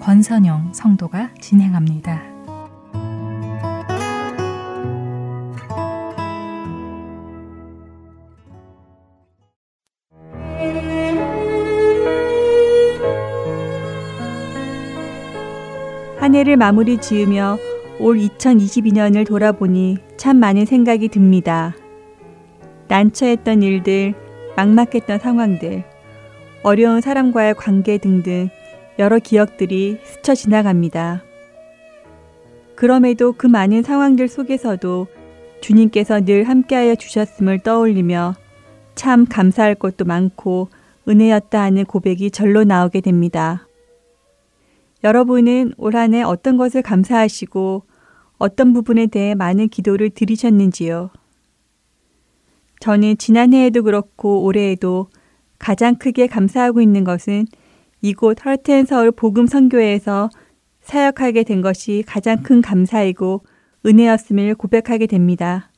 권선영 0.00 0.72
성도가 0.72 1.30
진행합니다. 1.40 2.22
한 16.18 16.34
해를 16.34 16.56
마무리 16.56 16.98
지으며 16.98 17.58
올 18.00 18.18
2022년을 18.18 19.26
돌아보니 19.26 19.98
참 20.16 20.36
많은 20.36 20.66
생각이 20.66 21.08
듭니다. 21.08 21.74
난처했던 22.88 23.62
일들, 23.62 24.14
막막했던 24.56 25.18
상황들, 25.18 25.84
어려운 26.62 27.00
사람과의 27.00 27.54
관계 27.54 27.98
등등 27.98 28.50
여러 28.98 29.18
기억들이 29.18 29.98
스쳐 30.02 30.34
지나갑니다. 30.34 31.22
그럼에도 32.74 33.32
그 33.32 33.46
많은 33.46 33.82
상황들 33.82 34.28
속에서도 34.28 35.06
주님께서 35.60 36.20
늘 36.24 36.44
함께하여 36.44 36.94
주셨음을 36.96 37.60
떠올리며 37.60 38.34
참 38.94 39.26
감사할 39.26 39.74
것도 39.76 40.04
많고 40.04 40.68
은혜였다 41.08 41.60
하는 41.60 41.84
고백이 41.84 42.30
절로 42.30 42.64
나오게 42.64 43.00
됩니다. 43.00 43.66
여러분은 45.04 45.74
올 45.76 45.94
한 45.94 46.14
해 46.14 46.22
어떤 46.22 46.56
것을 46.56 46.82
감사하시고 46.82 47.84
어떤 48.38 48.72
부분에 48.72 49.06
대해 49.06 49.34
많은 49.34 49.68
기도를 49.68 50.10
드리셨는지요? 50.10 51.10
저는 52.80 53.16
지난해에도 53.18 53.82
그렇고 53.82 54.44
올해에도 54.44 55.08
가장 55.58 55.96
크게 55.96 56.26
감사하고 56.28 56.80
있는 56.80 57.02
것은 57.04 57.46
이곳 58.00 58.44
헐튼 58.44 58.84
서울 58.84 59.10
복음 59.10 59.46
선교회에서 59.46 60.30
사역하게 60.80 61.44
된 61.44 61.60
것이 61.60 62.04
가장 62.06 62.42
큰 62.42 62.62
감사이고 62.62 63.44
은혜였음을 63.84 64.54
고백하게 64.54 65.06
됩니다. 65.06 65.70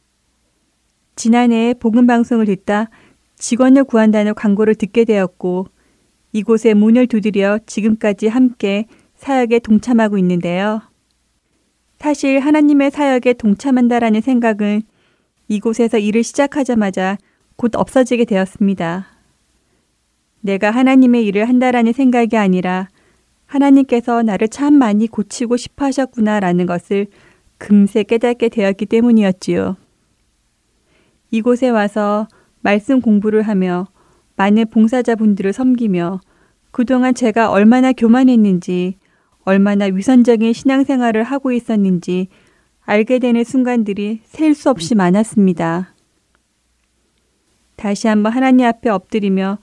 지난해 1.16 1.74
복음 1.74 2.06
방송을 2.06 2.46
듣다 2.46 2.90
직원을 3.36 3.84
구한다는 3.84 4.34
광고를 4.34 4.74
듣게 4.74 5.04
되었고 5.04 5.66
이곳에 6.32 6.74
문을 6.74 7.06
두드려 7.06 7.58
지금까지 7.66 8.28
함께 8.28 8.86
사역에 9.16 9.58
동참하고 9.58 10.16
있는데요. 10.18 10.82
사실 11.98 12.40
하나님의 12.40 12.90
사역에 12.90 13.34
동참한다라는 13.34 14.20
생각은 14.20 14.82
이곳에서 15.48 15.98
일을 15.98 16.22
시작하자마자 16.22 17.18
곧 17.56 17.74
없어지게 17.74 18.24
되었습니다. 18.24 19.19
내가 20.40 20.70
하나님의 20.70 21.24
일을 21.26 21.48
한다라는 21.48 21.92
생각이 21.92 22.36
아니라 22.36 22.88
하나님께서 23.46 24.22
나를 24.22 24.48
참 24.48 24.74
많이 24.74 25.06
고치고 25.06 25.56
싶어 25.56 25.86
하셨구나라는 25.86 26.66
것을 26.66 27.08
금세 27.58 28.02
깨닫게 28.04 28.48
되었기 28.48 28.86
때문이었지요. 28.86 29.76
이곳에 31.30 31.68
와서 31.68 32.26
말씀 32.60 33.00
공부를 33.00 33.42
하며 33.42 33.86
많은 34.36 34.66
봉사자분들을 34.70 35.52
섬기며 35.52 36.20
그동안 36.70 37.14
제가 37.14 37.50
얼마나 37.50 37.92
교만했는지, 37.92 38.96
얼마나 39.44 39.86
위선적인 39.86 40.52
신앙생활을 40.52 41.24
하고 41.24 41.52
있었는지 41.52 42.28
알게 42.80 43.18
되는 43.18 43.44
순간들이 43.44 44.20
셀 44.24 44.54
수 44.54 44.70
없이 44.70 44.94
많았습니다. 44.94 45.94
다시 47.76 48.08
한번 48.08 48.32
하나님 48.32 48.66
앞에 48.66 48.90
엎드리며 48.90 49.58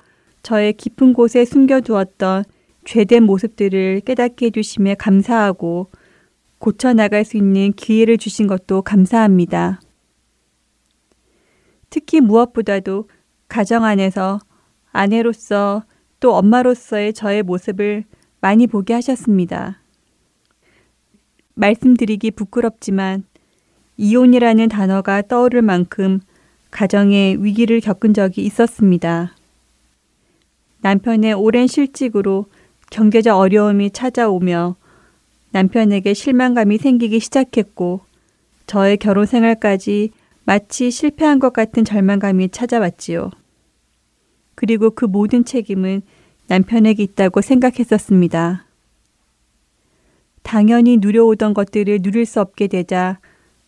저의 0.47 0.71
깊은 0.71 1.11
곳에 1.11 1.43
숨겨두었던 1.43 2.45
죄된 2.85 3.23
모습들을 3.23 3.99
깨닫게 4.05 4.45
해주심에 4.45 4.95
감사하고 4.95 5.91
고쳐나갈 6.57 7.25
수 7.25 7.35
있는 7.35 7.73
기회를 7.73 8.17
주신 8.17 8.47
것도 8.47 8.81
감사합니다. 8.81 9.81
특히 11.89 12.21
무엇보다도 12.21 13.09
가정 13.49 13.83
안에서 13.83 14.39
아내로서 14.93 15.83
또 16.21 16.35
엄마로서의 16.35 17.11
저의 17.11 17.43
모습을 17.43 18.05
많이 18.39 18.67
보게 18.67 18.93
하셨습니다. 18.93 19.81
말씀드리기 21.55 22.31
부끄럽지만 22.31 23.25
이혼이라는 23.97 24.69
단어가 24.69 25.21
떠오를 25.21 25.61
만큼 25.61 26.21
가정에 26.71 27.35
위기를 27.37 27.81
겪은 27.81 28.13
적이 28.13 28.45
있었습니다. 28.45 29.36
남편의 30.81 31.33
오랜 31.33 31.67
실직으로 31.67 32.45
경제적 32.89 33.37
어려움이 33.37 33.91
찾아오며 33.91 34.75
남편에게 35.51 36.13
실망감이 36.13 36.77
생기기 36.77 37.19
시작했고 37.19 38.01
저의 38.65 38.97
결혼 38.97 39.25
생활까지 39.25 40.11
마치 40.43 40.91
실패한 40.91 41.39
것 41.39 41.51
같은 41.51 41.83
절망감이 41.83 42.49
찾아왔지요. 42.49 43.31
그리고 44.55 44.91
그 44.91 45.05
모든 45.05 45.45
책임은 45.45 46.01
남편에게 46.47 47.03
있다고 47.03 47.41
생각했었습니다. 47.41 48.65
당연히 50.43 50.97
누려오던 50.97 51.53
것들을 51.53 52.01
누릴 52.01 52.25
수 52.25 52.39
없게 52.39 52.67
되자 52.67 53.19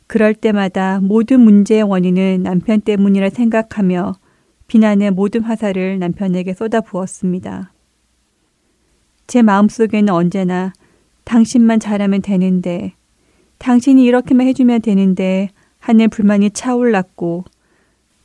그럴 0.07 0.33
때마다 0.33 0.99
모든 1.01 1.41
문제의 1.41 1.83
원인은 1.83 2.43
남편 2.43 2.79
때문이라 2.81 3.29
생각하며 3.29 4.15
비난의 4.69 5.11
모든 5.11 5.41
화살을 5.41 5.97
남편에게 5.97 6.53
쏟아부었습니다. 6.53 7.73
제 9.25 9.41
마음속에는 9.41 10.13
언제나 10.13 10.73
당신만 11.23 11.79
잘하면 11.79 12.21
되는데, 12.21 12.93
당신이 13.57 14.05
이렇게만 14.05 14.47
해주면 14.47 14.81
되는데 14.81 15.49
하는 15.79 16.09
불만이 16.09 16.51
차올랐고, 16.51 17.45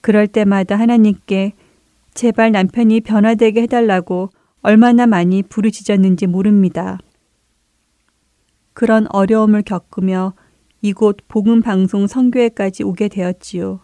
그럴 0.03 0.27
때마다 0.27 0.77
하나님께 0.77 1.54
제발 2.12 2.53
남편이 2.53 3.00
변화되게 3.00 3.62
해달라고 3.62 4.28
얼마나 4.60 5.06
많이 5.06 5.43
부르짖었는지 5.43 6.27
모릅니다. 6.27 6.99
그런 8.75 9.06
어려움을 9.09 9.62
겪으며 9.62 10.34
이곳 10.83 11.16
복음 11.27 11.62
방송 11.62 12.06
선교회까지 12.06 12.83
오게 12.83 13.09
되었지요. 13.09 13.81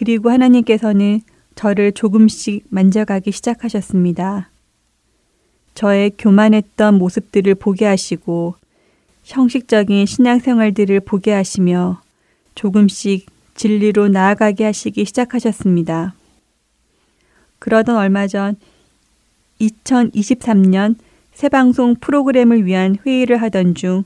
그리고 0.00 0.30
하나님께서는 0.30 1.20
저를 1.56 1.92
조금씩 1.92 2.64
만져가기 2.70 3.32
시작하셨습니다. 3.32 4.48
저의 5.74 6.12
교만했던 6.16 6.94
모습들을 6.94 7.54
보게 7.56 7.84
하시고 7.84 8.54
형식적인 9.24 10.06
신앙생활들을 10.06 11.00
보게 11.00 11.32
하시며 11.32 12.00
조금씩 12.54 13.26
진리로 13.54 14.08
나아가게 14.08 14.64
하시기 14.64 15.04
시작하셨습니다. 15.04 16.14
그러던 17.58 17.98
얼마 17.98 18.26
전 18.26 18.56
2023년 19.60 20.96
새 21.34 21.50
방송 21.50 21.94
프로그램을 21.94 22.64
위한 22.64 22.96
회의를 23.04 23.36
하던 23.42 23.74
중 23.74 24.04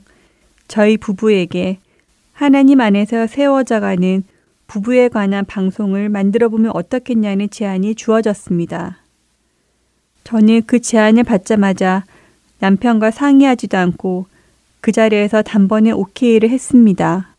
저희 0.67 0.97
부부에게 0.97 1.77
하나님 2.33 2.81
안에서 2.81 3.27
세워져가는 3.27 4.34
부부에 4.67 5.09
관한 5.09 5.45
방송을 5.45 6.09
만들어 6.09 6.49
보면 6.49 6.71
어떻겠냐는 6.73 7.49
제안이 7.49 7.95
주어졌습니다. 7.95 8.97
저는 10.23 10.63
그 10.65 10.79
제안을 10.79 11.23
받자마자 11.23 12.03
남편과 12.59 13.11
상의하지도 13.11 13.77
않고 13.77 14.25
그 14.81 14.91
자리에서 14.91 15.41
단번에 15.41 15.91
오케이를 15.91 16.49
했습니다. 16.49 17.35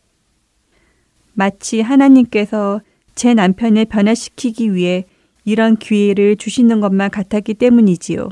마치 1.33 1.81
하나님께서 1.81 2.81
제 3.15 3.33
남편을 3.33 3.85
변화시키기 3.85 4.73
위해 4.73 5.05
이런 5.43 5.75
기회를 5.77 6.35
주시는 6.35 6.81
것만 6.81 7.09
같았기 7.09 7.53
때문이지요. 7.55 8.29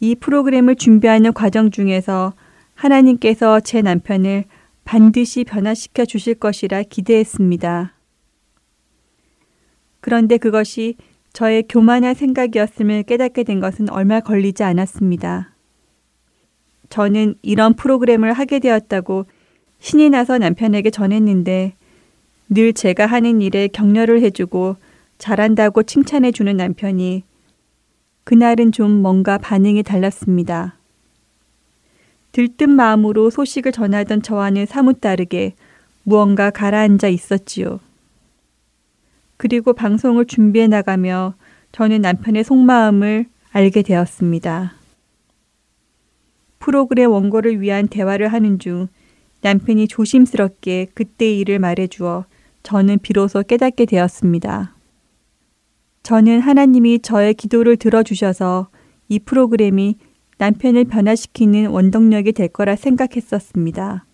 이 0.00 0.14
프로그램을 0.14 0.76
준비하는 0.76 1.32
과정 1.32 1.70
중에서 1.70 2.32
하나님께서 2.74 3.60
제 3.60 3.82
남편을 3.82 4.44
반드시 4.90 5.44
변화시켜 5.44 6.04
주실 6.04 6.34
것이라 6.34 6.82
기대했습니다. 6.82 7.94
그런데 10.00 10.36
그것이 10.36 10.96
저의 11.32 11.62
교만한 11.68 12.14
생각이었음을 12.14 13.04
깨닫게 13.04 13.44
된 13.44 13.60
것은 13.60 13.88
얼마 13.88 14.18
걸리지 14.18 14.64
않았습니다. 14.64 15.54
저는 16.88 17.36
이런 17.42 17.74
프로그램을 17.74 18.32
하게 18.32 18.58
되었다고 18.58 19.26
신이 19.78 20.10
나서 20.10 20.38
남편에게 20.38 20.90
전했는데 20.90 21.74
늘 22.48 22.72
제가 22.72 23.06
하는 23.06 23.42
일에 23.42 23.68
격려를 23.68 24.22
해주고 24.22 24.74
잘한다고 25.18 25.84
칭찬해주는 25.84 26.56
남편이 26.56 27.22
그날은 28.24 28.72
좀 28.72 28.90
뭔가 28.90 29.38
반응이 29.38 29.84
달랐습니다. 29.84 30.79
들뜬 32.32 32.70
마음으로 32.70 33.30
소식을 33.30 33.72
전하던 33.72 34.22
저와는 34.22 34.66
사뭇 34.66 35.00
다르게 35.00 35.54
무언가 36.04 36.50
가라앉아 36.50 37.08
있었지요. 37.08 37.80
그리고 39.36 39.72
방송을 39.72 40.26
준비해 40.26 40.66
나가며 40.66 41.34
저는 41.72 42.02
남편의 42.02 42.44
속마음을 42.44 43.26
알게 43.52 43.82
되었습니다. 43.82 44.74
프로그램 46.58 47.10
원고를 47.10 47.60
위한 47.60 47.88
대화를 47.88 48.28
하는 48.28 48.58
중 48.58 48.88
남편이 49.40 49.88
조심스럽게 49.88 50.88
그때의 50.94 51.38
일을 51.40 51.58
말해주어 51.58 52.26
저는 52.62 52.98
비로소 52.98 53.42
깨닫게 53.42 53.86
되었습니다. 53.86 54.74
저는 56.02 56.40
하나님이 56.40 57.00
저의 57.00 57.34
기도를 57.34 57.76
들어주셔서 57.76 58.68
이 59.08 59.18
프로그램이 59.18 59.96
남편을 60.40 60.84
변화시키는 60.86 61.66
원동력이 61.66 62.32
될 62.32 62.48
거라 62.48 62.74
생각했었습니다. 62.74 64.06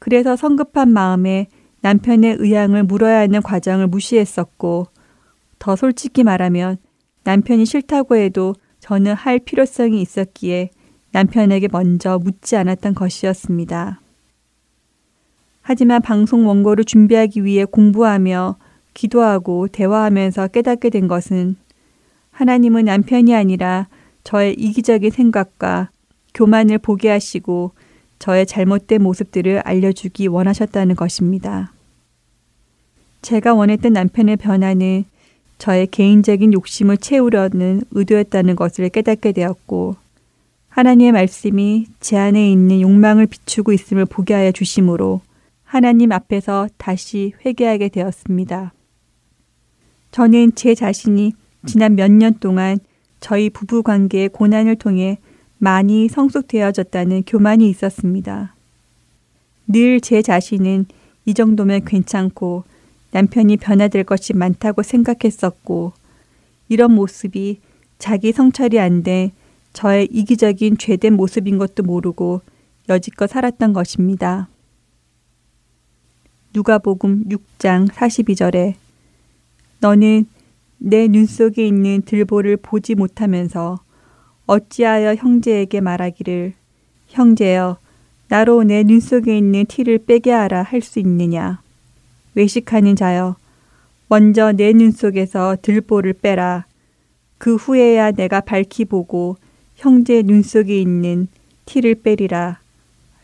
그래서 0.00 0.34
성급한 0.34 0.92
마음에 0.92 1.46
남편의 1.82 2.38
의향을 2.40 2.82
물어야 2.82 3.20
하는 3.20 3.40
과정을 3.40 3.86
무시했었고, 3.86 4.88
더 5.60 5.76
솔직히 5.76 6.24
말하면 6.24 6.78
남편이 7.22 7.66
싫다고 7.66 8.16
해도 8.16 8.54
저는 8.80 9.14
할 9.14 9.38
필요성이 9.38 10.02
있었기에 10.02 10.70
남편에게 11.12 11.68
먼저 11.70 12.18
묻지 12.18 12.56
않았던 12.56 12.94
것이었습니다. 12.94 14.00
하지만 15.62 16.02
방송 16.02 16.48
원고를 16.48 16.84
준비하기 16.84 17.44
위해 17.44 17.64
공부하며 17.64 18.56
기도하고 18.92 19.68
대화하면서 19.68 20.48
깨닫게 20.48 20.90
된 20.90 21.06
것은 21.06 21.54
하나님은 22.32 22.86
남편이 22.86 23.32
아니라 23.36 23.86
저의 24.24 24.54
이기적인 24.54 25.10
생각과 25.10 25.90
교만을 26.34 26.78
보게 26.78 27.10
하시고 27.10 27.72
저의 28.18 28.46
잘못된 28.46 29.02
모습들을 29.02 29.60
알려주기 29.60 30.26
원하셨다는 30.26 30.96
것입니다. 30.96 31.72
제가 33.22 33.54
원했던 33.54 33.92
남편의 33.92 34.36
변화는 34.36 35.04
저의 35.58 35.86
개인적인 35.86 36.52
욕심을 36.52 36.96
채우려는 36.96 37.82
의도였다는 37.90 38.56
것을 38.56 38.88
깨닫게 38.88 39.32
되었고, 39.32 39.96
하나님의 40.68 41.12
말씀이 41.12 41.86
제 42.00 42.18
안에 42.18 42.50
있는 42.50 42.80
욕망을 42.80 43.26
비추고 43.26 43.72
있음을 43.72 44.06
보게 44.06 44.34
하여 44.34 44.50
주심으로 44.50 45.20
하나님 45.62 46.12
앞에서 46.12 46.68
다시 46.76 47.32
회개하게 47.44 47.90
되었습니다. 47.90 48.72
저는 50.10 50.54
제 50.54 50.74
자신이 50.74 51.32
지난 51.66 51.94
몇 51.94 52.10
년 52.10 52.34
동안 52.40 52.78
저희 53.24 53.48
부부 53.48 53.82
관계의 53.82 54.28
고난을 54.28 54.76
통해 54.76 55.16
많이 55.56 56.08
성숙되어졌다는 56.08 57.22
교만이 57.22 57.70
있었습니다. 57.70 58.54
늘 59.66 59.98
제 60.00 60.20
자신은 60.20 60.84
이 61.24 61.32
정도면 61.32 61.86
괜찮고 61.86 62.64
남편이 63.12 63.56
변화될 63.56 64.04
것이 64.04 64.34
많다고 64.34 64.82
생각했었고 64.82 65.94
이런 66.68 66.92
모습이 66.92 67.60
자기 67.98 68.30
성찰이 68.30 68.78
안 68.78 69.02
돼 69.02 69.32
저의 69.72 70.06
이기적인 70.12 70.76
죄된 70.76 71.14
모습인 71.14 71.56
것도 71.56 71.82
모르고 71.82 72.42
여지껏 72.90 73.30
살았던 73.30 73.72
것입니다. 73.72 74.48
누가복음 76.52 77.24
6장 77.30 77.88
42절에 77.88 78.74
너는 79.80 80.26
내 80.84 81.08
눈 81.08 81.24
속에 81.26 81.66
있는 81.66 82.02
들보를 82.02 82.58
보지 82.58 82.94
못하면서 82.94 83.80
어찌하여 84.46 85.14
형제에게 85.14 85.80
말하기를 85.80 86.52
형제여 87.08 87.78
나로 88.28 88.64
내 88.64 88.84
눈 88.84 89.00
속에 89.00 89.36
있는 89.38 89.64
티를 89.66 89.98
빼게 89.98 90.30
하라 90.30 90.62
할 90.62 90.82
수 90.82 90.98
있느냐 90.98 91.62
외식하는 92.34 92.96
자여 92.96 93.36
먼저 94.08 94.52
내 94.52 94.72
눈 94.74 94.90
속에서 94.90 95.56
들보를 95.62 96.12
빼라 96.14 96.66
그 97.38 97.56
후에야 97.56 98.10
내가 98.12 98.40
밝히 98.40 98.84
보고 98.84 99.36
형제 99.76 100.22
눈 100.22 100.42
속에 100.42 100.78
있는 100.80 101.28
티를 101.64 101.94
빼리라 101.96 102.60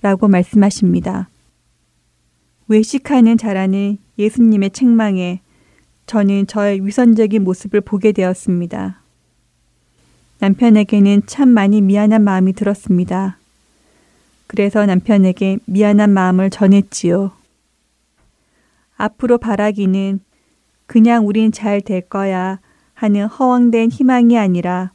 라고 0.02 0.28
말씀하십니다. 0.28 1.28
외식하는 2.68 3.36
자라는 3.36 3.98
예수님의 4.18 4.70
책망에 4.70 5.40
저는 6.10 6.48
저의 6.48 6.84
위선적인 6.84 7.44
모습을 7.44 7.82
보게 7.82 8.10
되었습니다. 8.10 9.00
남편에게는 10.40 11.22
참 11.26 11.50
많이 11.50 11.80
미안한 11.80 12.24
마음이 12.24 12.52
들었습니다. 12.54 13.38
그래서 14.48 14.84
남편에게 14.84 15.58
미안한 15.66 16.10
마음을 16.10 16.50
전했지요. 16.50 17.30
앞으로 18.96 19.38
바라기는 19.38 20.18
그냥 20.86 21.28
우린 21.28 21.52
잘 21.52 21.80
될 21.80 22.00
거야 22.00 22.58
하는 22.94 23.26
허황된 23.26 23.92
희망이 23.92 24.36
아니라 24.36 24.90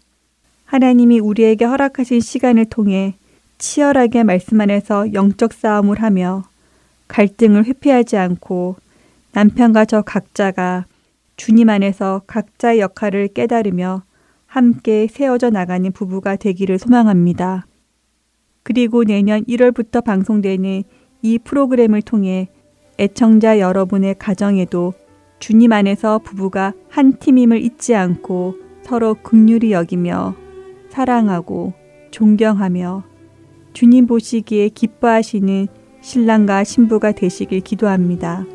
하나님이 0.65 1.21
우리에게 1.21 1.63
허락하신 1.63 2.19
시간을 2.19 2.65
통해 2.65 3.15
치열하게 3.57 4.23
말씀 4.23 4.59
안에서 4.59 5.13
영적 5.13 5.53
싸움을 5.53 6.01
하며 6.01 6.43
갈등을 7.07 7.63
회피하지 7.63 8.17
않고 8.17 8.75
남편과 9.31 9.85
저 9.85 10.01
각자가 10.01 10.83
주님 11.37 11.69
안에서 11.69 12.21
각자의 12.27 12.79
역할을 12.79 13.29
깨달으며 13.29 14.03
함께 14.45 15.07
세워져 15.09 15.49
나가는 15.49 15.91
부부가 15.91 16.35
되기를 16.37 16.79
소망합니다. 16.79 17.67
그리고 18.63 19.03
내년 19.03 19.43
1월부터 19.43 20.03
방송되는 20.03 20.83
이 21.21 21.39
프로그램을 21.39 22.01
통해 22.01 22.47
애청자 22.97 23.59
여러분의 23.59 24.15
가정에도 24.17 24.93
주님 25.39 25.73
안에서 25.73 26.19
부부가 26.19 26.73
한 26.89 27.19
팀임을 27.19 27.61
잊지 27.61 27.93
않고 27.95 28.55
서로 28.83 29.15
극률이 29.15 29.73
여기며 29.73 30.35
사랑하고 30.89 31.73
존경하며 32.11 33.03
주님 33.73 34.07
보시기에 34.07 34.69
기뻐하시는 34.69 35.67
신랑과 35.99 36.63
신부가 36.63 37.11
되시길 37.11 37.59
기도합니다. 37.59 38.45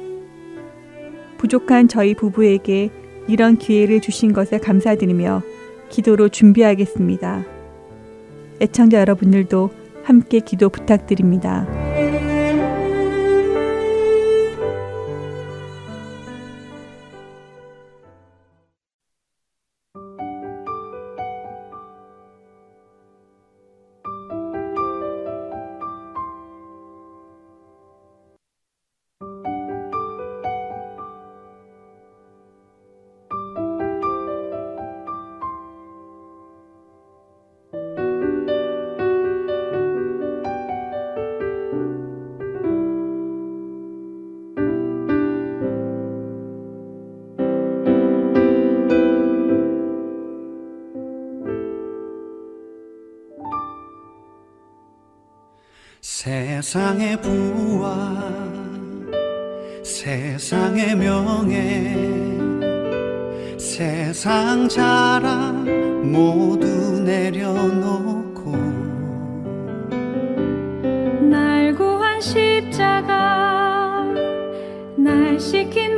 부족한 1.41 1.89
저희 1.89 2.15
부부에게 2.15 2.91
이런 3.27 3.57
기회를 3.57 4.01
주신 4.03 4.35
것에 4.35 4.59
감사드리며 4.59 5.43
기도로 5.89 6.29
준비하겠습니다. 6.29 7.45
애청자 8.61 9.01
여러분들도 9.01 9.71
함께 10.05 10.41
기도 10.41 10.69
부탁드립니다. 10.69 11.67
세상의 56.71 57.21
부와 57.21 58.23
세상의 59.83 60.95
명예 60.95 61.97
세상 63.59 64.69
자랑 64.69 66.13
모두 66.13 67.03
내려놓고 67.03 68.53
날 71.29 71.75
구한 71.75 72.21
십자가 72.21 74.05
날 74.97 75.41
시킨 75.41 75.90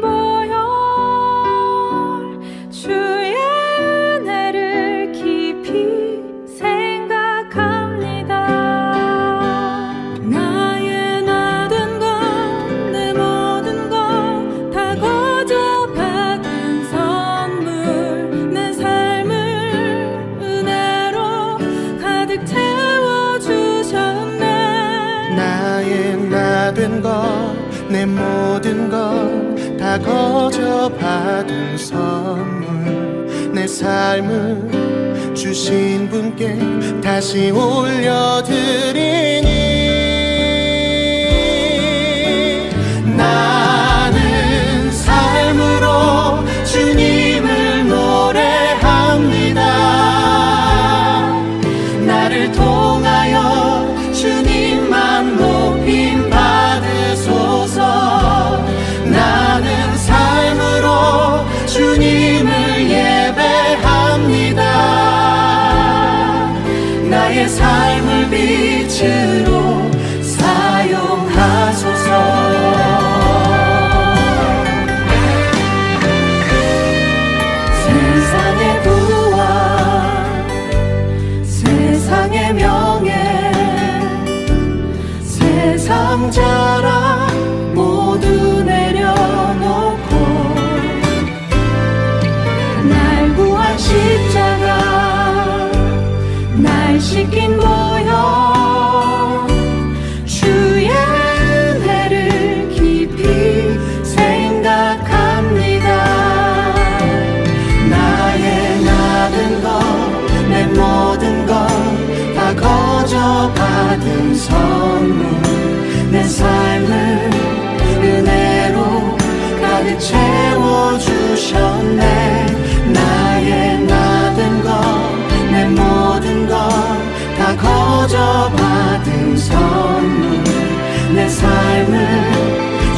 받은 30.88 31.76
선물. 31.76 33.52
내 33.52 33.66
삶을 33.66 35.34
주신 35.34 36.08
분께 36.08 36.58
다시 37.02 37.50
올려드리니 37.50 38.02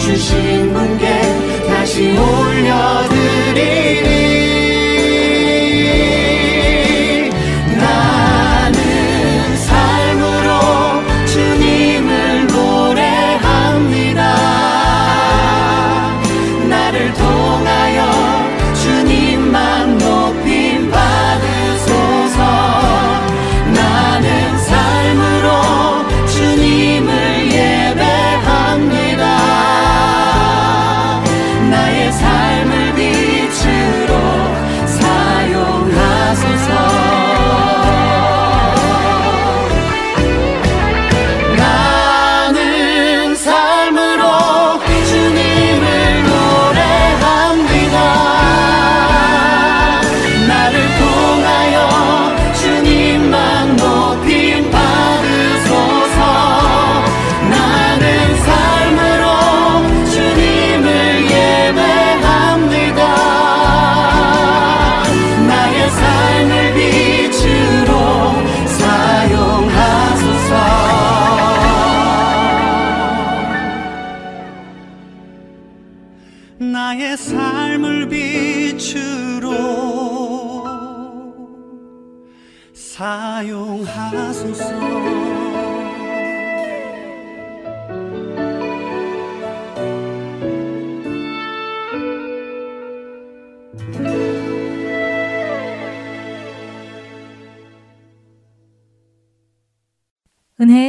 주신 0.04 0.70
분께 0.74 1.22
다시 1.66 2.14
올려드리니 2.18 4.13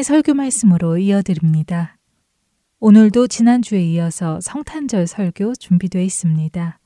설교 0.06 0.36
말씀으로 0.36 1.00
이어드립니다. 1.00 1.98
오늘도 2.80 3.26
지난주에 3.26 3.82
이어서 3.86 4.40
성탄절 4.40 5.08
설교 5.08 5.56
준비되어 5.56 6.00
있습니다. 6.00 6.80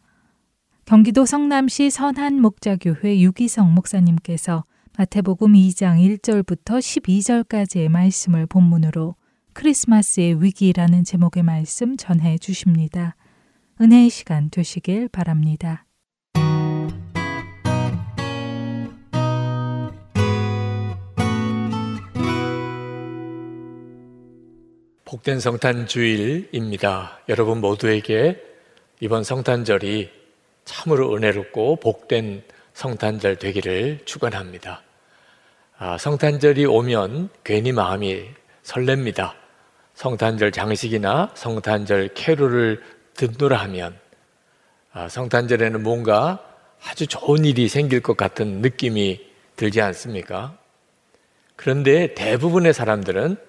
경기도 0.86 1.26
성남시 1.26 1.90
선한목자교회 1.90 3.20
유기성 3.20 3.74
목사님께서 3.74 4.64
마태복음 4.98 5.52
2장 5.52 6.00
1절부터 6.00 6.80
12절까지의 6.80 7.90
말씀을 7.90 8.46
본문으로 8.46 9.16
크리스마스의 9.52 10.42
위기라는 10.42 11.04
제목의 11.04 11.44
말씀 11.44 11.98
전해 11.98 12.38
주십니다. 12.38 13.18
은혜의 13.82 14.10
시간 14.12 14.50
되시길 14.50 15.10
바랍니다. 15.10 15.84
복된 25.10 25.40
성탄 25.40 25.88
주일입니다. 25.88 27.18
여러분 27.30 27.62
모두에게 27.62 28.40
이번 29.00 29.24
성탄절이 29.24 30.08
참으로 30.66 31.16
은혜롭고 31.16 31.78
복된 31.78 32.44
성탄절 32.76 33.38
되기를 33.38 34.02
축원합니다. 34.06 34.84
아, 35.80 35.98
성탄절이 35.98 36.68
오면 36.68 37.30
괜히 37.44 37.72
마음이 37.72 38.24
설렙니다. 38.62 39.34
성탄절 39.96 40.52
장식이나 40.52 41.32
성탄절 41.34 42.10
캐롤을 42.14 42.84
듣노라 43.16 43.58
하면 43.62 43.98
아, 44.94 45.10
성탄절에는 45.10 45.82
뭔가 45.82 46.46
아주 46.86 47.08
좋은 47.08 47.46
일이 47.46 47.68
생길 47.68 48.02
것 48.02 48.16
같은 48.16 48.62
느낌이 48.62 49.28
들지 49.56 49.82
않습니까? 49.82 50.56
그런데 51.56 52.14
대부분의 52.14 52.76
사람들은 52.76 53.49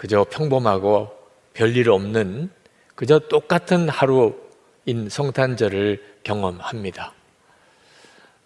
그저 0.00 0.24
평범하고 0.24 1.10
별일 1.52 1.90
없는 1.90 2.48
그저 2.94 3.18
똑같은 3.18 3.86
하루인 3.90 5.10
성탄절을 5.10 6.20
경험합니다. 6.22 7.12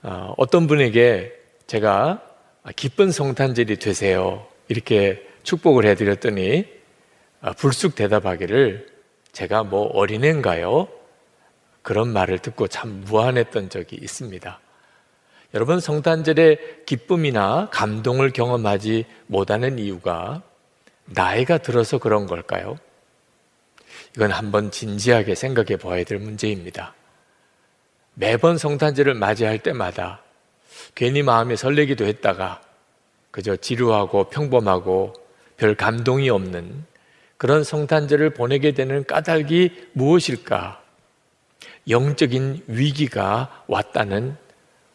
어, 0.02 0.34
어떤 0.37 0.66
분에게 0.66 1.32
제가 1.68 2.20
기쁜 2.75 3.12
성탄절이 3.12 3.76
되세요 3.76 4.44
이렇게 4.66 5.25
축복을 5.44 5.87
해드렸더니 5.87 6.66
아, 7.40 7.52
불쑥 7.52 7.94
대답하기를 7.94 8.88
제가 9.30 9.62
뭐 9.62 9.87
어린애인가요? 9.92 10.88
그런 11.82 12.08
말을 12.08 12.40
듣고 12.40 12.66
참 12.66 13.04
무안했던 13.06 13.68
적이 13.68 14.00
있습니다. 14.02 14.58
여러분 15.54 15.78
성탄절에 15.78 16.82
기쁨이나 16.84 17.68
감동을 17.70 18.32
경험하지 18.32 19.06
못하는 19.28 19.78
이유가 19.78 20.42
나이가 21.06 21.58
들어서 21.58 21.99
그런 21.99 22.26
걸까요? 22.26 22.78
이건 24.16 24.30
한번 24.30 24.70
진지하게 24.70 25.34
생각해 25.34 25.76
보아야 25.76 26.04
될 26.04 26.18
문제입니다. 26.18 26.94
매번 28.14 28.58
성탄절을 28.58 29.14
맞이할 29.14 29.58
때마다 29.58 30.23
괜히 30.94 31.23
마음이 31.23 31.56
설레기도 31.56 32.04
했다가 32.04 32.62
그저 33.30 33.56
지루하고 33.56 34.28
평범하고 34.30 35.12
별 35.56 35.75
감동이 35.75 36.30
없는 36.30 36.84
그런 37.37 37.64
성탄절을 37.64 38.30
보내게 38.30 38.73
되는 38.73 39.04
까닭이 39.04 39.88
무엇일까? 39.92 40.80
영적인 41.88 42.64
위기가 42.68 43.64
왔다는 43.66 44.37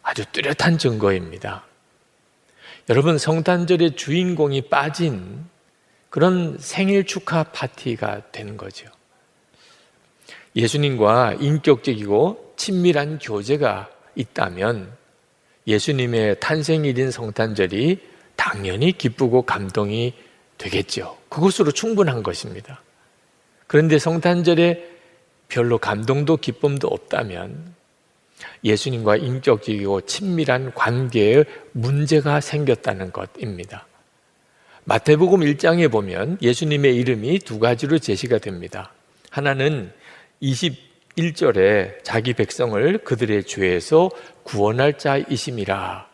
아주 0.02 0.26
뚜렷한 0.32 0.78
증거입니다. 0.78 1.66
여러분, 2.90 3.18
성탄절의 3.18 3.96
주인공이 3.96 4.70
빠진 4.70 5.46
그런 6.10 6.58
생일 6.60 7.06
축하 7.06 7.44
파티가 7.44 8.32
되는 8.32 8.58
거죠. 8.58 8.88
예수님과 10.56 11.36
인격적이고 11.40 12.54
친밀한 12.58 13.20
교제가 13.20 13.90
있다면 14.16 14.92
예수님의 15.68 16.40
탄생일인 16.40 17.12
성탄절이 17.12 18.02
당연히 18.36 18.92
기쁘고 18.92 19.44
감동이 19.44 20.14
되겠죠. 20.58 21.18
그것으로 21.30 21.72
충분한 21.72 22.24
것입니다. 22.24 22.82
그런데 23.68 24.00
성탄절에 24.00 24.98
별로 25.48 25.78
감동도 25.78 26.38
기쁨도 26.38 26.88
없다면 26.88 27.76
예수님과 28.64 29.18
인격적이고 29.18 30.02
친밀한 30.02 30.74
관계에 30.74 31.44
문제가 31.72 32.42
생겼다는 32.42 33.12
것입니다. 33.12 33.86
마태복음 34.86 35.42
1장에 35.42 35.92
보면 35.92 36.38
예수님의 36.42 36.96
이름이 36.96 37.40
두 37.40 37.60
가지로 37.60 38.00
제시가 38.00 38.40
됩니다. 38.40 38.92
하나는 39.30 39.92
21절에 40.42 42.04
자기 42.04 42.34
백성을 42.34 42.98
그들의 43.00 43.44
죄에서 43.44 44.10
구원할 44.44 44.98
자이심이라. 44.98 46.08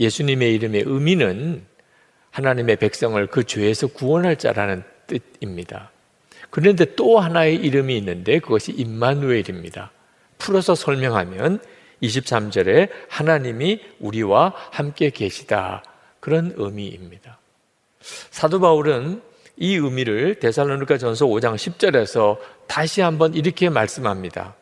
예수님의 0.00 0.54
이름의 0.54 0.84
의미는 0.86 1.64
하나님의 2.30 2.76
백성을 2.76 3.26
그 3.28 3.44
죄에서 3.44 3.88
구원할 3.88 4.36
자라는 4.36 4.82
뜻입니다. 5.06 5.90
그런데 6.50 6.94
또 6.94 7.18
하나의 7.18 7.56
이름이 7.56 7.96
있는데 7.98 8.38
그것이 8.38 8.72
임마누엘입니다. 8.72 9.90
풀어서 10.38 10.74
설명하면 10.74 11.60
23절에 12.02 12.90
하나님이 13.08 13.80
우리와 13.98 14.52
함께 14.70 15.10
계시다. 15.10 15.82
그런 16.20 16.52
의미입니다. 16.56 17.38
사도 18.30 18.60
바울은 18.60 19.22
이 19.56 19.74
의미를 19.74 20.34
데살로니가 20.40 20.98
전서 20.98 21.26
5장 21.26 21.54
10절에서 21.54 22.38
다시 22.66 23.00
한번 23.00 23.34
이렇게 23.34 23.68
말씀합니다. 23.68 24.54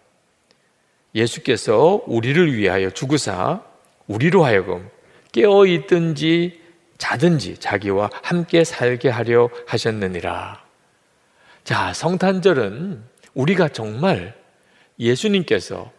예수께서 1.15 2.03
우리를 2.07 2.55
위하여 2.55 2.91
죽으사 2.91 3.63
우리로 4.07 4.45
하여금 4.45 4.89
깨어 5.33 5.67
있든지 5.67 6.61
자든지 6.99 7.59
자기와 7.59 8.11
함께 8.23 8.65
살게 8.65 9.09
하려 9.09 9.49
하셨느니라. 9.67 10.63
자, 11.65 11.93
성탄절은 11.93 13.03
우리가 13.35 13.69
정말 13.69 14.35
예수님께서 14.99 15.91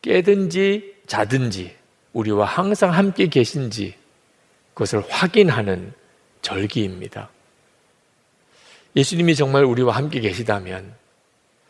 깨든지 0.00 0.94
자든지 1.06 1.76
우리와 2.12 2.46
항상 2.46 2.92
함께 2.92 3.26
계신지 3.26 3.94
그것을 4.74 5.02
확인하는 5.08 5.92
절기입니다. 6.42 7.30
예수님이 8.94 9.34
정말 9.34 9.64
우리와 9.64 9.96
함께 9.96 10.20
계시다면 10.20 10.94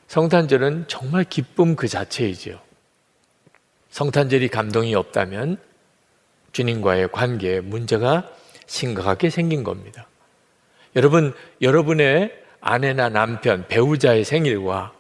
성탄절은 0.09 0.87
정말 0.89 1.25
기쁨 1.25 1.77
그 1.77 1.87
자체이죠. 1.87 2.61
성탄절이 3.91 4.49
감동이 4.49 4.95
없다면 4.95 5.59
주님과의 6.53 7.13
관계에 7.13 7.61
문제가 7.61 8.29
심각하게 8.67 9.31
생긴 9.31 9.63
겁니다. 9.63 10.07
여러분, 10.97 11.33
여러분의 11.61 12.33
아내나 12.61 13.09
남편, 13.09 13.67
배우자의 13.69 14.25
생일과 14.25 14.93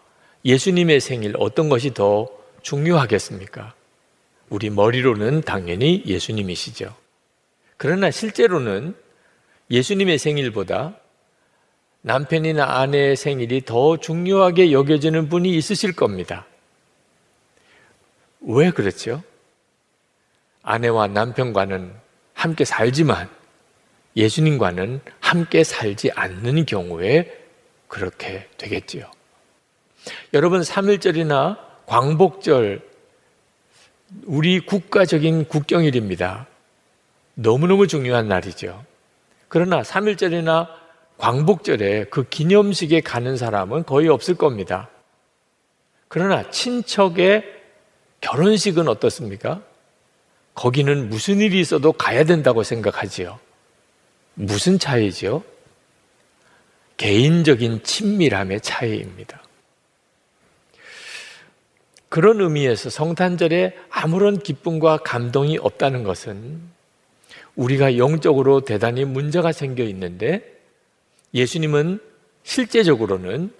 예수님의 0.44 1.00
생일 1.00 1.34
어떤 1.38 1.68
것이 1.68 1.94
더 1.94 2.28
중요하겠습니까? 2.62 3.74
우리 4.48 4.70
머리로는 4.70 5.42
당연히 5.42 6.02
예수님이시죠. 6.06 6.94
그러나 7.76 8.10
실제로는 8.10 8.94
예수님의 9.70 10.18
생일보다 10.18 10.96
남편이나 12.02 12.80
아내의 12.80 13.16
생일이 13.16 13.64
더 13.64 13.96
중요하게 13.96 14.72
여겨지는 14.72 15.28
분이 15.28 15.56
있으실 15.56 15.94
겁니다. 15.94 16.46
왜 18.40 18.70
그렇죠? 18.70 19.22
아내와 20.62 21.08
남편과는 21.08 21.92
함께 22.34 22.64
살지만 22.64 23.28
예수님과는 24.16 25.00
함께 25.20 25.64
살지 25.64 26.10
않는 26.12 26.66
경우에 26.66 27.42
그렇게 27.88 28.48
되겠지요. 28.58 29.10
여러분 30.34 30.60
3일절이나 30.60 31.58
광복절 31.86 32.82
우리 34.24 34.60
국가적인 34.60 35.46
국경일입니다. 35.46 36.46
너무너무 37.34 37.86
중요한 37.86 38.28
날이죠. 38.28 38.84
그러나 39.52 39.82
3일절이나 39.82 40.66
광복절에 41.18 42.04
그 42.04 42.26
기념식에 42.26 43.02
가는 43.02 43.36
사람은 43.36 43.84
거의 43.84 44.08
없을 44.08 44.34
겁니다. 44.34 44.88
그러나 46.08 46.48
친척의 46.50 47.44
결혼식은 48.22 48.88
어떻습니까? 48.88 49.60
거기는 50.54 51.10
무슨 51.10 51.42
일이 51.42 51.60
있어도 51.60 51.92
가야 51.92 52.24
된다고 52.24 52.62
생각하지요. 52.62 53.38
무슨 54.32 54.78
차이죠? 54.78 55.44
개인적인 56.96 57.82
친밀함의 57.82 58.62
차이입니다. 58.62 59.42
그런 62.08 62.40
의미에서 62.40 62.88
성탄절에 62.88 63.76
아무런 63.90 64.38
기쁨과 64.38 65.00
감동이 65.04 65.58
없다는 65.58 66.04
것은 66.04 66.72
우리가 67.56 67.98
영적으로 67.98 68.60
대단히 68.60 69.04
문제가 69.04 69.52
생겨 69.52 69.84
있는데 69.84 70.42
예수님은 71.34 72.00
실제적으로는 72.42 73.52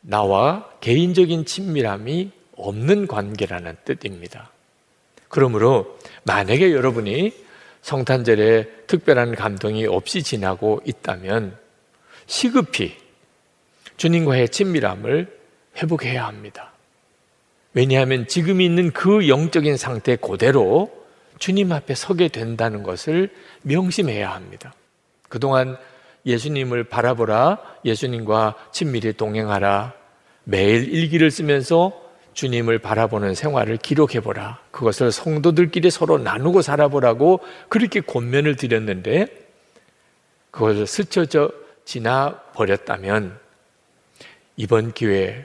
나와 0.00 0.68
개인적인 0.80 1.44
친밀함이 1.44 2.30
없는 2.56 3.06
관계라는 3.06 3.76
뜻입니다. 3.84 4.50
그러므로 5.28 5.98
만약에 6.24 6.72
여러분이 6.72 7.32
성탄절에 7.82 8.86
특별한 8.86 9.34
감동이 9.34 9.86
없이 9.86 10.22
지나고 10.22 10.80
있다면 10.84 11.56
시급히 12.26 12.96
주님과의 13.96 14.48
친밀함을 14.48 15.38
회복해야 15.76 16.26
합니다. 16.26 16.72
왜냐하면 17.74 18.26
지금 18.26 18.60
있는 18.60 18.90
그 18.92 19.28
영적인 19.28 19.76
상태 19.76 20.16
그대로 20.16 21.05
주님 21.38 21.72
앞에 21.72 21.94
서게 21.94 22.28
된다는 22.28 22.82
것을 22.82 23.30
명심해야 23.62 24.32
합니다. 24.32 24.74
그동안 25.28 25.76
예수님을 26.24 26.84
바라보라, 26.84 27.58
예수님과 27.84 28.54
친밀히 28.72 29.12
동행하라, 29.12 29.94
매일 30.44 30.92
일기를 30.92 31.30
쓰면서 31.30 32.04
주님을 32.34 32.80
바라보는 32.80 33.34
생활을 33.34 33.78
기록해보라. 33.78 34.60
그것을 34.70 35.10
성도들끼리 35.10 35.90
서로 35.90 36.18
나누고 36.18 36.62
살아보라고 36.62 37.40
그렇게 37.68 38.00
권면을 38.00 38.56
드렸는데, 38.56 39.26
그것을 40.50 40.86
스쳐져 40.86 41.50
지나 41.84 42.40
버렸다면, 42.54 43.38
이번 44.56 44.92
기회에 44.92 45.44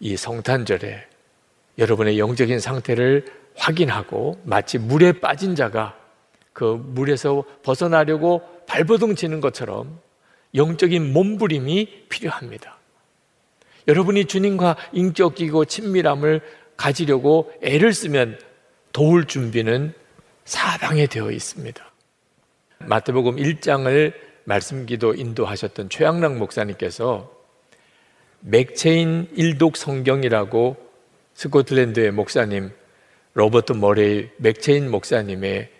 이 0.00 0.16
성탄절에 0.16 1.06
여러분의 1.78 2.18
영적인 2.18 2.60
상태를 2.60 3.41
확인하고 3.56 4.40
마치 4.44 4.78
물에 4.78 5.12
빠진 5.12 5.54
자가 5.54 5.96
그 6.52 6.64
물에서 6.64 7.44
벗어나려고 7.62 8.42
발버둥 8.66 9.14
치는 9.14 9.40
것처럼 9.40 10.00
영적인 10.54 11.12
몸부림이 11.12 12.06
필요합니다. 12.08 12.78
여러분이 13.88 14.26
주님과 14.26 14.76
인격적이고 14.92 15.64
친밀함을 15.64 16.40
가지려고 16.76 17.52
애를 17.62 17.92
쓰면 17.92 18.38
도울 18.92 19.26
준비는 19.26 19.94
사방에 20.44 21.06
되어 21.06 21.30
있습니다. 21.30 21.92
마태복음 22.78 23.36
1장을 23.36 24.12
말씀기도 24.44 25.14
인도하셨던 25.14 25.88
최양락 25.88 26.36
목사님께서 26.36 27.30
맥체인 28.40 29.28
일독 29.34 29.76
성경이라고 29.76 30.76
스코틀랜드의 31.34 32.10
목사님 32.10 32.70
로버트 33.34 33.72
머레이 33.72 34.28
맥체인 34.36 34.90
목사님의 34.90 35.70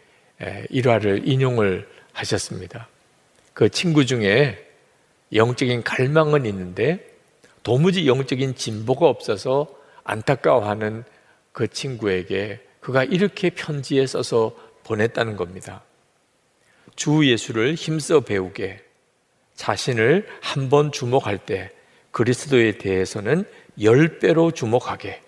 일화를 0.71 1.29
인용을 1.29 1.89
하셨습니다. 2.13 2.89
그 3.53 3.69
친구 3.69 4.07
중에 4.07 4.67
영적인 5.33 5.83
갈망은 5.83 6.47
있는데 6.47 7.11
도무지 7.63 8.07
영적인 8.07 8.55
진보가 8.55 9.07
없어서 9.07 9.69
안타까워하는 10.05 11.05
그 11.53 11.69
친구에게 11.69 12.61
그가 12.81 13.05
이렇게 13.05 13.51
편지에 13.51 14.07
써서 14.07 14.57
보냈다는 14.85 15.37
겁니다. 15.37 15.83
주 16.97 17.27
예수를 17.31 17.75
힘써 17.75 18.21
배우게 18.21 18.83
자신을 19.55 20.27
한 20.41 20.69
번 20.69 20.91
주목할 20.91 21.39
때 21.39 21.71
그리스도에 22.11 22.79
대해서는 22.79 23.45
열 23.81 24.19
배로 24.19 24.51
주목하게 24.51 25.21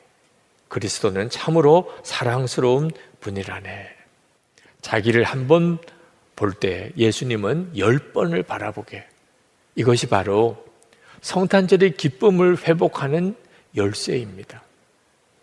그리스도는 0.74 1.30
참으로 1.30 1.94
사랑스러운 2.02 2.90
분이라네. 3.20 3.88
자기를 4.82 5.22
한 5.22 5.46
번 5.46 5.78
볼 6.36 6.52
때 6.52 6.90
예수님은 6.96 7.78
열 7.78 8.12
번을 8.12 8.42
바라보게. 8.42 9.06
이것이 9.76 10.08
바로 10.08 10.64
성탄절의 11.20 11.96
기쁨을 11.96 12.58
회복하는 12.66 13.36
열쇠입니다. 13.76 14.62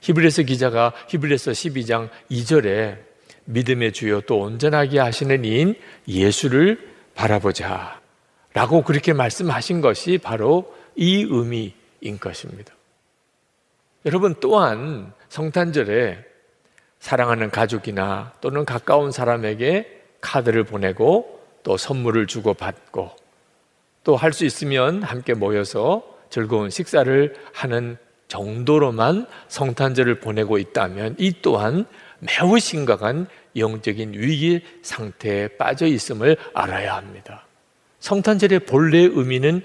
히브리서 0.01 0.43
기자가 0.43 0.93
히브리서 1.07 1.51
12장 1.51 2.09
2절에 2.29 2.97
믿음의 3.45 3.93
주요 3.93 4.19
또 4.21 4.39
온전하게 4.39 4.99
하시는 4.99 5.45
이인 5.45 5.75
예수를 6.07 6.91
바라보자. 7.15 8.01
라고 8.53 8.83
그렇게 8.83 9.13
말씀하신 9.13 9.79
것이 9.79 10.17
바로 10.17 10.75
이 10.95 11.25
의미인 11.29 12.19
것입니다. 12.19 12.73
여러분 14.05 14.35
또한 14.41 15.13
성탄절에 15.31 16.25
사랑하는 16.99 17.51
가족이나 17.51 18.33
또는 18.41 18.65
가까운 18.65 19.13
사람에게 19.13 20.01
카드를 20.19 20.65
보내고 20.65 21.39
또 21.63 21.77
선물을 21.77 22.27
주고 22.27 22.53
받고 22.53 23.11
또 24.03 24.15
할 24.17 24.33
수 24.33 24.43
있으면 24.43 25.03
함께 25.03 25.33
모여서 25.33 26.03
즐거운 26.29 26.69
식사를 26.69 27.33
하는 27.53 27.97
정도로만 28.27 29.25
성탄절을 29.47 30.19
보내고 30.19 30.57
있다면 30.57 31.15
이 31.17 31.33
또한 31.41 31.85
매우 32.19 32.59
심각한 32.59 33.25
영적인 33.55 34.13
위기 34.13 34.61
상태에 34.81 35.47
빠져 35.47 35.85
있음을 35.85 36.35
알아야 36.53 36.97
합니다. 36.97 37.47
성탄절의 38.01 38.65
본래 38.65 38.97
의미는 38.99 39.61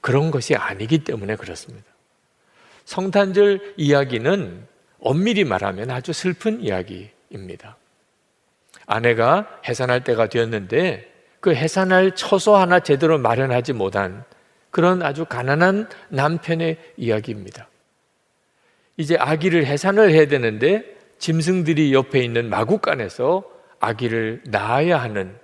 그런 0.00 0.30
것이 0.30 0.54
아니기 0.54 1.04
때문에 1.04 1.36
그렇습니다. 1.36 1.84
성탄절 2.86 3.74
이야기는 3.76 4.69
엄밀히 5.00 5.44
말하면 5.44 5.90
아주 5.90 6.12
슬픈 6.12 6.60
이야기입니다. 6.60 7.76
아내가 8.86 9.60
해산할 9.66 10.04
때가 10.04 10.28
되었는데 10.28 11.10
그 11.40 11.54
해산할 11.54 12.14
처소 12.14 12.56
하나 12.56 12.80
제대로 12.80 13.18
마련하지 13.18 13.72
못한 13.72 14.24
그런 14.70 15.02
아주 15.02 15.24
가난한 15.24 15.88
남편의 16.08 16.76
이야기입니다. 16.96 17.68
이제 18.96 19.16
아기를 19.16 19.66
해산을 19.66 20.10
해야 20.10 20.26
되는데 20.26 20.84
짐승들이 21.18 21.92
옆에 21.94 22.20
있는 22.20 22.50
마구간에서 22.50 23.44
아기를 23.80 24.42
낳아야 24.46 25.00
하는 25.00 25.34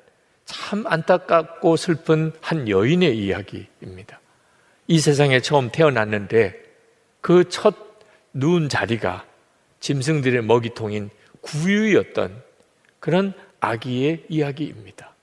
참 0.44 0.86
안타깝고 0.86 1.76
슬픈 1.76 2.32
한 2.40 2.68
여인의 2.68 3.18
이야기입니다. 3.18 4.20
이 4.86 5.00
세상에 5.00 5.40
처음 5.40 5.70
태어났는데 5.70 6.62
그 7.20 7.44
첫 7.48 7.86
누운 8.36 8.68
자리가 8.68 9.24
짐승들의 9.80 10.42
먹이통인 10.42 11.10
구유였던 11.40 12.42
그런 13.00 13.32
아기의 13.60 14.24
이야기입니다. 14.28 15.14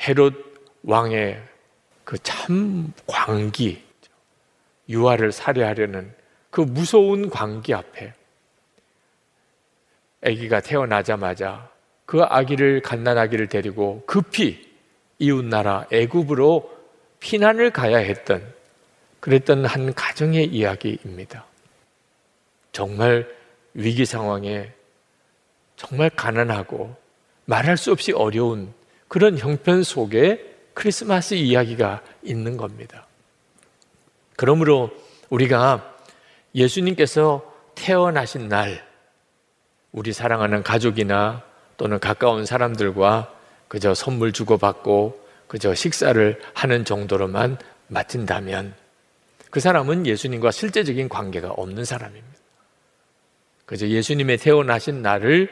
헤롯 0.00 0.34
왕의 0.82 1.42
그 2.04 2.18
참 2.18 2.92
광기, 3.06 3.84
유아를 4.88 5.30
살해하려는 5.30 6.12
그 6.50 6.60
무서운 6.60 7.30
광기 7.30 7.72
앞에 7.72 8.12
아기가 10.24 10.60
태어나자마자 10.60 11.70
그 12.06 12.22
아기를 12.22 12.82
갓난 12.82 13.16
아기를 13.16 13.46
데리고 13.46 14.02
급히 14.06 14.68
이웃 15.20 15.44
나라 15.44 15.86
애굽으로 15.92 16.78
피난을 17.20 17.70
가야 17.70 17.98
했던 17.98 18.52
그랬던 19.20 19.64
한 19.66 19.94
가정의 19.94 20.46
이야기입니다. 20.46 21.44
정말 22.72 23.28
위기 23.74 24.04
상황에 24.04 24.72
정말 25.76 26.10
가난하고 26.10 26.94
말할 27.46 27.76
수 27.76 27.92
없이 27.92 28.12
어려운 28.12 28.72
그런 29.08 29.38
형편 29.38 29.82
속에 29.82 30.50
크리스마스 30.74 31.34
이야기가 31.34 32.02
있는 32.22 32.56
겁니다. 32.56 33.06
그러므로 34.36 34.90
우리가 35.30 35.96
예수님께서 36.54 37.42
태어나신 37.74 38.48
날, 38.48 38.84
우리 39.92 40.12
사랑하는 40.12 40.62
가족이나 40.62 41.42
또는 41.76 41.98
가까운 41.98 42.46
사람들과 42.46 43.32
그저 43.68 43.94
선물 43.94 44.32
주고받고 44.32 45.20
그저 45.46 45.74
식사를 45.74 46.40
하는 46.54 46.84
정도로만 46.84 47.58
맡은다면 47.88 48.74
그 49.50 49.60
사람은 49.60 50.06
예수님과 50.06 50.50
실제적인 50.50 51.08
관계가 51.08 51.50
없는 51.50 51.84
사람입니다. 51.84 52.39
그저 53.70 53.86
예수님의 53.86 54.38
태어나신 54.38 55.00
날을 55.00 55.48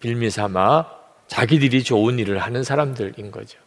빌미 0.00 0.28
삼아 0.28 0.84
자기들이 1.28 1.82
좋은 1.82 2.18
일을 2.18 2.40
하는 2.40 2.62
사람들인 2.62 3.30
거죠. 3.30 3.58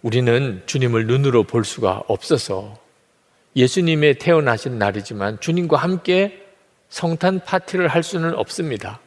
우리는 0.00 0.62
주님을 0.64 1.06
눈으로 1.06 1.42
볼 1.42 1.66
수가 1.66 2.04
없어서 2.08 2.78
예수님의 3.56 4.14
태어나신 4.20 4.78
날이지만 4.78 5.38
주님과 5.40 5.76
함께 5.76 6.46
성탄 6.88 7.40
파티를 7.40 7.88
할 7.88 8.02
수는 8.02 8.34
없습니다. 8.36 9.00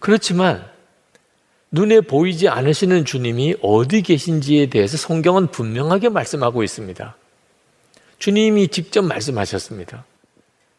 그렇지만 0.00 0.68
눈에 1.70 2.00
보이지 2.00 2.48
않으시는 2.48 3.04
주님이 3.04 3.54
어디 3.62 4.02
계신지에 4.02 4.66
대해서 4.66 4.96
성경은 4.96 5.52
분명하게 5.52 6.08
말씀하고 6.08 6.64
있습니다. 6.64 7.16
주님이 8.18 8.66
직접 8.66 9.02
말씀하셨습니다. 9.02 10.04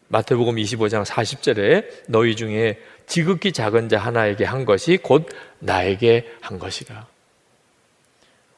마태복음 0.10 0.56
25장 0.56 1.06
40절에 1.06 1.86
너희 2.08 2.36
중에 2.36 2.80
지극히 3.06 3.52
작은 3.52 3.90
자 3.90 4.00
하나에게 4.00 4.46
한 4.46 4.66
것이 4.66 4.98
곧 4.98 5.28
나에게 5.60 6.28
한 6.42 6.60
것이다. 6.60 7.08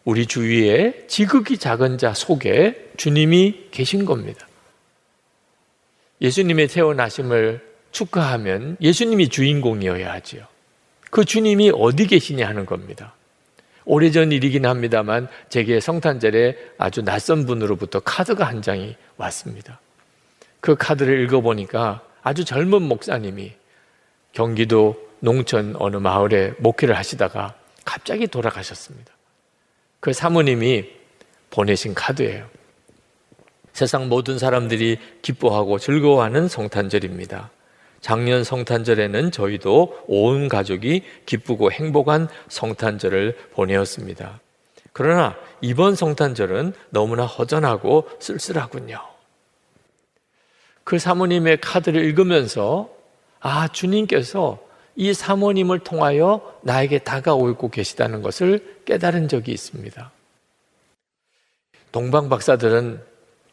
우리 0.05 0.25
주위에 0.25 1.05
지극히 1.07 1.57
작은 1.57 1.97
자 1.97 2.13
속에 2.13 2.91
주님이 2.97 3.67
계신 3.71 4.05
겁니다. 4.05 4.47
예수님의 6.21 6.67
태어나심을 6.67 7.67
축하하면 7.91 8.77
예수님이 8.81 9.29
주인공이어야 9.29 10.12
하지요. 10.12 10.45
그 11.09 11.25
주님이 11.25 11.71
어디 11.73 12.07
계시냐 12.07 12.47
하는 12.47 12.65
겁니다. 12.65 13.13
오래전 13.85 14.31
일이긴 14.31 14.65
합니다만 14.65 15.27
제게 15.49 15.79
성탄절에 15.79 16.55
아주 16.77 17.01
낯선 17.01 17.45
분으로부터 17.45 17.99
카드가 17.99 18.45
한 18.45 18.62
장이 18.62 18.95
왔습니다. 19.17 19.79
그 20.62 20.76
카드를 20.76 21.22
읽어보니까 21.24 22.02
아주 22.22 22.45
젊은 22.45 22.82
목사님이 22.82 23.54
경기도 24.34 25.10
농촌 25.19 25.76
어느 25.80 25.98
마을에 25.98 26.54
목회를 26.60 26.95
하시다가 26.98 27.56
갑자기 27.86 28.28
돌아가셨습니다. 28.28 29.12
그 30.00 30.13
사모님이 30.13 30.89
보내신 31.50 31.93
카드예요. 31.93 32.48
세상 33.74 34.10
모든 34.10 34.38
사람들이 34.38 35.00
기뻐하고 35.22 35.80
즐거워하는 35.80 36.48
성탄절입니다. 36.48 37.50
작년 38.02 38.43
성탄절에는 38.43 39.32
저희도 39.32 40.04
온 40.08 40.48
가족이 40.48 41.04
기쁘고 41.26 41.72
행복한 41.72 42.28
성탄절을 42.48 43.38
보내었습니다. 43.54 44.39
그러나 44.93 45.36
이번 45.62 45.95
성탄절은 45.95 46.74
너무나 46.89 47.26
허전하고 47.26 48.10
쓸쓸하군요. 48.19 49.00
그 50.89 50.97
사모님의 50.97 51.62
카드를 51.62 52.04
읽으면서 52.04 52.89
아, 53.39 53.67
주님께서 53.67 54.58
이 54.95 55.13
사모님을 55.13 55.78
통하여 55.82 56.58
나에게 56.63 56.97
다가오고 56.97 57.69
계시다는 57.69 58.23
것을 58.23 58.80
깨달은 58.86 59.28
적이 59.28 59.52
있습니다. 59.52 60.12
동방 61.91 62.30
박사들은 62.30 63.04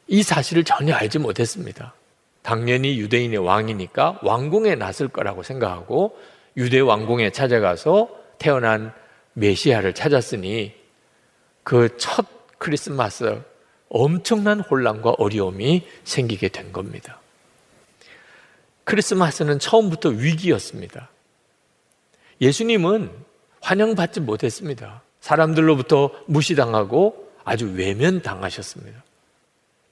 이 0.07 0.23
사실을 0.23 0.65
전혀 0.65 0.95
알지 0.95 1.19
못했습니다. 1.19 1.93
당연히 2.41 2.99
유대인의 2.99 3.37
왕이니까 3.37 4.21
왕궁에 4.23 4.77
났을 4.77 5.09
거라고 5.09 5.43
생각하고 5.43 6.19
유대 6.57 6.81
왕궁에 6.81 7.33
찾아가서 7.33 8.09
태어난 8.39 8.95
메시아를 9.35 9.93
찾았으니 9.93 10.73
그 11.65 11.99
첫 11.99 12.25
크리스마스 12.57 13.43
엄청난 13.91 14.61
혼란과 14.61 15.17
어려움이 15.19 15.87
생기게 16.05 16.49
된 16.49 16.73
겁니다. 16.73 17.16
크리스마스는 18.87 19.59
처음부터 19.59 20.11
위기였습니다. 20.11 21.11
예수님은 22.41 23.11
환영받지 23.61 24.21
못했습니다. 24.21 25.03
사람들로부터 25.21 26.13
무시당하고 26.27 27.29
아주 27.45 27.73
외면당하셨습니다. 27.75 29.05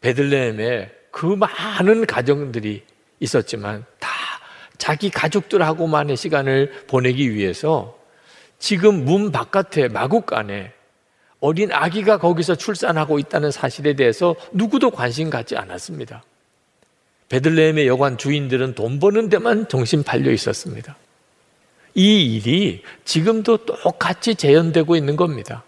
베들레헴에 0.01 0.93
그 1.11 1.27
많은 1.27 2.07
가정들이 2.07 2.85
있었지만 3.21 3.85
다 3.99 4.09
자기 4.79 5.11
가족들하고만의 5.11 6.17
시간을 6.17 6.85
보내기 6.87 7.35
위해서 7.35 7.99
지금 8.59 9.05
문 9.05 9.33
바깥에 9.33 9.89
마국 9.89 10.33
안에 10.33 10.73
어린 11.41 11.73
아기가 11.73 12.19
거기서 12.19 12.55
출산하고 12.55 13.19
있다는 13.19 13.51
사실에 13.51 13.95
대해서 13.95 14.37
누구도 14.53 14.91
관심 14.91 15.31
갖지 15.31 15.57
않았습니다. 15.57 16.23
베들레헴의 17.29 17.87
여관 17.87 18.19
주인들은 18.19 18.75
돈 18.75 19.01
버는 19.01 19.29
데만 19.29 19.69
정신 19.69 20.03
팔려 20.03 20.31
있었습니다. 20.31 20.97
이 21.95 22.37
일이 22.37 22.83
지금도 23.05 23.65
똑같이 23.65 24.35
재현되고 24.35 24.97
있는 24.97 25.17
겁니다. 25.17 25.65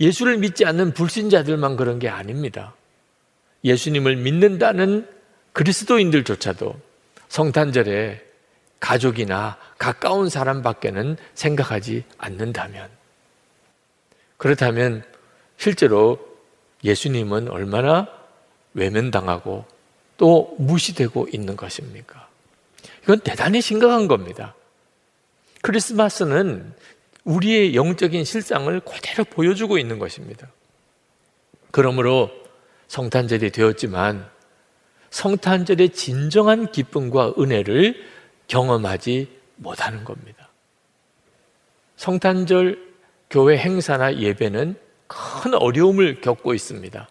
예수를 0.00 0.38
믿지 0.38 0.64
않는 0.64 0.94
불신자들만 0.94 1.76
그런 1.76 1.98
게 1.98 2.08
아닙니다. 2.08 2.74
예수님을 3.64 4.16
믿는다는 4.16 5.06
그리스도인들조차도 5.52 6.74
성탄절에 7.28 8.24
가족이나 8.80 9.58
가까운 9.76 10.28
사람밖에는 10.28 11.16
생각하지 11.34 12.04
않는다면 12.16 12.88
그렇다면 14.36 15.02
실제로 15.56 16.18
예수님은 16.84 17.48
얼마나 17.48 18.08
외면당하고 18.74 19.66
또 20.18 20.54
무시되고 20.58 21.28
있는 21.32 21.56
것입니까? 21.56 22.28
이건 23.04 23.20
대단히 23.20 23.62
심각한 23.62 24.06
겁니다. 24.06 24.54
크리스마스는 25.62 26.74
우리의 27.24 27.74
영적인 27.74 28.24
실상을 28.24 28.78
그대로 28.80 29.24
보여주고 29.24 29.78
있는 29.78 29.98
것입니다. 29.98 30.48
그러므로 31.70 32.30
성탄절이 32.88 33.50
되었지만 33.50 34.28
성탄절의 35.10 35.90
진정한 35.90 36.70
기쁨과 36.70 37.34
은혜를 37.38 38.04
경험하지 38.48 39.28
못하는 39.56 40.04
겁니다. 40.04 40.48
성탄절 41.96 42.88
교회 43.30 43.56
행사나 43.56 44.16
예배는 44.16 44.76
큰 45.06 45.54
어려움을 45.54 46.20
겪고 46.20 46.54
있습니다. 46.54 47.08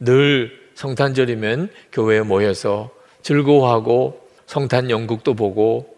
늘 0.00 0.61
성탄절이면 0.82 1.70
교회에 1.92 2.22
모여서 2.22 2.90
즐거워하고 3.22 4.20
성탄 4.46 4.90
연극도 4.90 5.34
보고 5.34 5.96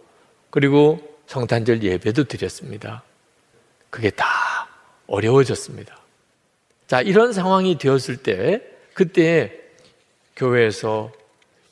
그리고 0.50 1.00
성탄절 1.26 1.82
예배도 1.82 2.24
드렸습니다. 2.24 3.02
그게 3.88 4.10
다 4.10 4.26
어려워졌습니다. 5.06 5.96
자, 6.86 7.00
이런 7.00 7.32
상황이 7.32 7.78
되었을 7.78 8.18
때 8.18 8.60
그때 8.92 9.58
교회에서 10.36 11.10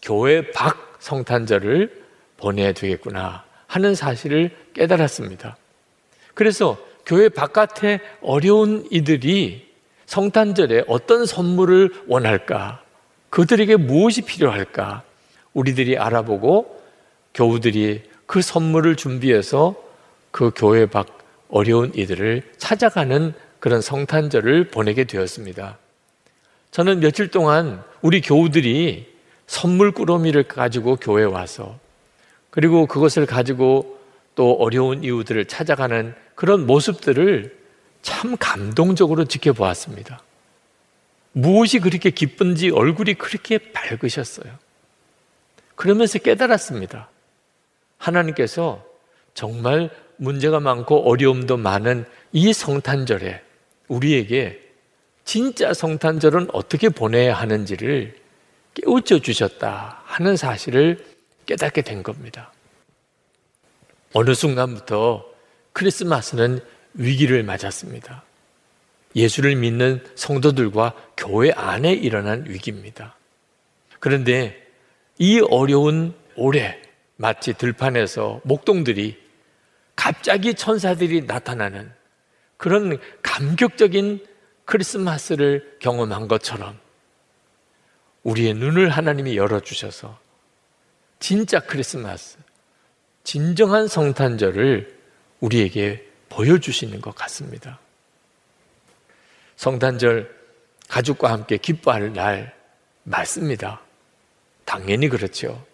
교회 0.01 0.51
밖 0.51 0.97
성탄절을 0.99 2.05
보내야 2.39 2.73
되겠구나 2.73 3.45
하는 3.67 3.95
사실을 3.95 4.57
깨달았습니다. 4.73 5.59
그래서 6.33 6.79
교회 7.05 7.29
바깥에 7.29 8.01
어려운 8.23 8.87
이들이 8.91 9.71
성탄절에 10.07 10.85
어떤 10.87 11.27
선물을 11.27 12.05
원할까? 12.07 12.82
그들에게 13.33 13.77
무엇이 13.77 14.21
필요할까? 14.21 15.05
우리들이 15.55 15.97
알아보고 15.97 16.83
교우들이 17.33 18.03
그 18.27 18.43
선물을 18.43 18.97
준비해서 18.97 19.75
그 20.31 20.51
교회 20.55 20.85
밖 20.85 21.19
어려운 21.49 21.93
이들을 21.95 22.43
찾아가는 22.59 23.33
그런 23.59 23.81
성탄절을 23.81 24.69
보내게 24.69 25.05
되었습니다. 25.05 25.79
저는 26.73 27.01
며칠 27.01 27.29
동안 27.29 27.83
우리 28.03 28.21
교우들이 28.21 29.11
선물 29.47 29.93
꾸러미를 29.93 30.43
가지고 30.43 30.97
교회에 30.97 31.25
와서 31.25 31.79
그리고 32.51 32.85
그것을 32.85 33.25
가지고 33.25 33.99
또 34.35 34.53
어려운 34.53 35.05
이웃들을 35.05 35.47
찾아가는 35.47 36.15
그런 36.35 36.67
모습들을 36.67 37.57
참 38.03 38.37
감동적으로 38.39 39.25
지켜보았습니다. 39.25 40.21
무엇이 41.33 41.79
그렇게 41.79 42.11
기쁜지 42.11 42.71
얼굴이 42.71 43.15
그렇게 43.15 43.59
밝으셨어요. 43.59 44.53
그러면서 45.75 46.19
깨달았습니다. 46.19 47.09
하나님께서 47.99 48.85
정말 49.35 49.91
문제가 50.17 50.61
많고 50.61 51.09
어려움도 51.09 51.57
많은 51.57 52.05
이 52.33 52.53
성탄절에 52.53 53.43
우리에게 53.89 54.61
진짜 55.25 55.73
성탄절은 55.73 56.49
어떻게 56.53 56.89
보내야 56.89 57.35
하는지를 57.35 58.17
깨우쳐 58.75 59.21
주셨다 59.21 60.03
하는 60.05 60.37
사실을 60.37 61.05
깨닫게 61.47 61.83
된 61.83 62.03
겁니다. 62.03 62.53
어느 64.13 64.35
순간부터 64.35 65.25
크리스마스는 65.73 66.61
위기를 66.95 67.43
맞았습니다. 67.43 68.23
예수를 69.15 69.57
믿는 69.57 70.05
성도들과 70.15 70.95
교회 71.17 71.51
안에 71.53 71.93
일어난 71.93 72.45
위기입니다. 72.47 73.17
그런데 74.01 74.67
이 75.19 75.41
어려운 75.41 76.15
올해 76.37 76.81
마치 77.17 77.53
들판에서 77.53 78.41
목동들이 78.45 79.21
갑자기 79.95 80.55
천사들이 80.55 81.23
나타나는 81.23 81.93
그런 82.57 82.99
감격적인 83.23 84.27
크리스마스를 84.65 85.77
경험한 85.81 86.29
것처럼 86.29 86.79
우리의 88.23 88.55
눈을 88.55 88.89
하나님이 88.89 89.37
열어주셔서 89.37 90.19
진짜 91.19 91.61
크리스마스, 91.61 92.39
진정한 93.25 93.87
성탄절을 93.87 94.99
우리에게 95.41 96.09
보여주시는 96.29 97.01
것 97.01 97.15
같습니다. 97.15 97.79
성탄절 99.63 100.29
가족과 100.89 101.31
함께 101.31 101.57
기뻐할 101.57 102.13
날 102.13 102.53
맞습니다. 103.05 103.81
당연히 104.65 105.09
그렇죠. 105.09 105.65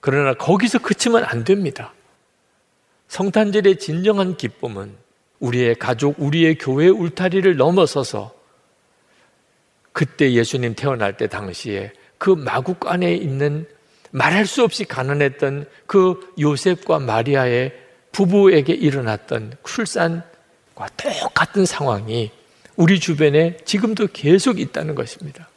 그러나 0.00 0.34
거기서 0.34 0.80
그치면 0.80 1.22
안 1.22 1.44
됩니다. 1.44 1.94
성탄절의 3.06 3.78
진정한 3.78 4.36
기쁨은 4.36 4.92
우리의 5.38 5.76
가족, 5.76 6.16
우리의 6.18 6.58
교회 6.58 6.88
울타리를 6.88 7.56
넘어서서 7.56 8.34
그때 9.92 10.32
예수님 10.32 10.74
태어날 10.74 11.16
때 11.16 11.28
당시에 11.28 11.92
그 12.18 12.30
마국 12.30 12.88
안에 12.88 13.14
있는 13.14 13.68
말할 14.10 14.46
수 14.46 14.64
없이 14.64 14.84
가난했던 14.84 15.66
그 15.86 16.34
요셉과 16.40 16.98
마리아의 16.98 17.72
부부에게 18.10 18.72
일어났던 18.72 19.58
출산과 19.64 20.88
똑같은 20.96 21.64
상황이 21.66 22.32
우리 22.78 23.00
주변에 23.00 23.56
지금도 23.64 24.06
계속 24.12 24.60
있다는 24.60 24.94
것입니다. 24.94 25.48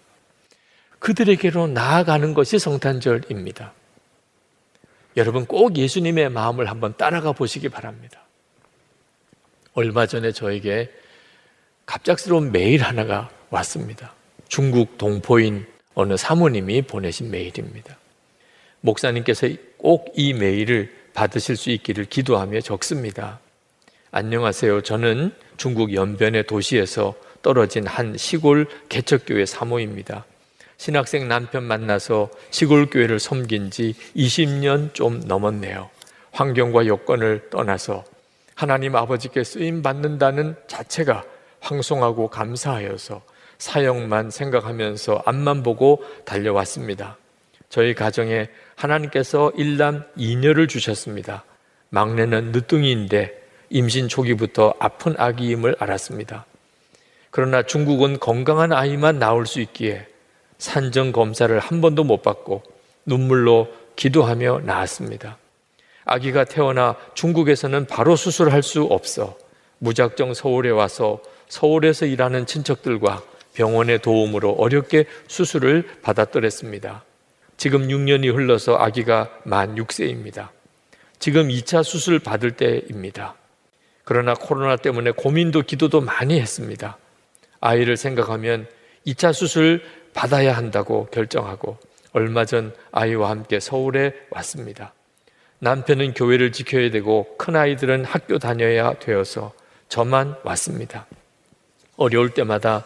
그들에게로 0.98 1.68
나아가는 1.68 2.34
것이 2.34 2.58
성탄절입니다. 2.58 3.74
여러분 5.18 5.46
꼭 5.46 5.78
예수님의 5.78 6.30
마음을 6.30 6.68
한번 6.68 6.96
따라가 6.98 7.32
보시기 7.32 7.70
바랍니다. 7.70 8.22
얼마 9.76 10.08
전에 10.08 10.32
저에게 10.32 10.92
갑작스러운 11.86 12.52
메일 12.52 12.82
하나가 12.82 13.30
왔습니다. 13.52 14.16
중국 14.48 14.98
동포인 14.98 15.68
어느 15.94 16.18
사모님이 16.18 16.82
보내신 16.82 17.30
메일입니다. 17.30 18.00
목사님께서 18.80 19.48
꼭 19.78 20.12
이 20.16 20.34
메일을 20.34 20.92
받으실 21.14 21.56
수 21.56 21.70
있기를 21.70 22.06
기도하며 22.06 22.62
적습니다. 22.62 23.40
안녕하세요. 24.13 24.82
저는 24.82 25.34
중국 25.56 25.93
연변의 25.93 26.45
도시에서 26.45 27.15
떨어진 27.41 27.88
한 27.88 28.17
시골 28.17 28.67
개척교회 28.89 29.45
사모입니다. 29.45 30.26
신학생 30.76 31.30
남편 31.30 31.63
만나서 31.63 32.30
시골 32.50 32.88
교회를 32.88 33.19
섬긴 33.19 33.71
지 33.71 33.95
20년 34.17 34.93
좀 34.93 35.21
넘었네요. 35.21 35.89
환경과 36.34 36.88
여건을 36.88 37.50
떠나서 37.52 38.04
하나님 38.54 38.97
아버지께 38.97 39.45
쓰임 39.45 39.82
받는다는 39.82 40.58
자체가 40.67 41.24
황송하고 41.62 42.28
감사하여서 42.28 43.21
사역만 43.60 44.30
생각하면서 44.30 45.24
앞만 45.26 45.63
보고 45.63 46.04
달려왔습니다. 46.26 47.15
저희 47.69 47.93
가정에 47.93 48.50
하나님께서 48.76 49.54
일남 49.56 50.04
이녀를 50.17 50.67
주셨습니다. 50.67 51.45
막내는 51.91 52.52
늦둥이인데 52.52 53.40
임신 53.72 54.10
초기부터 54.10 54.76
아픈 54.80 55.16
아기임을 55.18 55.78
알았습니다. 55.80 56.46
그러나 57.32 57.64
중국은 57.64 58.20
건강한 58.20 58.74
아이만 58.74 59.18
나올 59.18 59.48
수 59.48 59.62
있기에 59.62 60.06
산정 60.58 61.14
검사를 61.14 61.58
한 61.58 61.82
번도 61.82 62.04
못 62.04 62.22
받고 62.22 62.62
눈물로 63.06 63.70
기도하며 63.96 64.62
낳았습니다. 64.66 65.38
아기가 66.04 66.44
태어나 66.44 66.98
중국에서는 67.14 67.88
바로 67.88 68.16
수술할 68.16 68.62
수 68.62 68.84
없어 68.84 69.38
무작정 69.80 70.34
서울에 70.34 70.70
와서 70.70 71.22
서울에서 71.48 72.06
일하는 72.06 72.46
친척들과 72.46 73.24
병원의 73.54 74.00
도움으로 74.00 74.52
어렵게 74.52 75.06
수술을 75.28 75.88
받았더랬습니다. 76.02 77.04
지금 77.58 77.88
6년이 77.88 78.34
흘러서 78.34 78.76
아기가 78.76 79.30
만 79.44 79.76
6세입니다. 79.76 80.50
지금 81.20 81.48
2차 81.48 81.84
수술 81.84 82.20
받을 82.20 82.52
때입니다. 82.52 83.36
그러나 84.12 84.34
코로나 84.34 84.76
때문에 84.76 85.12
고민도 85.12 85.62
기도도 85.62 86.02
많이 86.02 86.38
했습니다. 86.38 86.97
아이를 87.62 87.95
생각하면 87.95 88.67
2차 89.08 89.32
수술 89.32 89.82
받아야 90.13 90.58
한다고 90.58 91.06
결정하고 91.06 91.78
얼마 92.12 92.43
전 92.43 92.76
아이와 92.91 93.30
함께 93.30 93.62
서울에 93.62 94.13
왔습니다. 94.32 94.93
남편은 95.60 96.13
교회를 96.13 96.52
지켜야 96.52 96.91
되고 96.91 97.38
큰 97.38 97.56
아이들은 97.56 98.04
학교 98.04 98.38
다녀야 98.38 98.95
되어서 98.95 99.54
저만 99.88 100.36
왔습니다. 100.43 101.06
어려울 101.95 102.32
때마다 102.32 102.84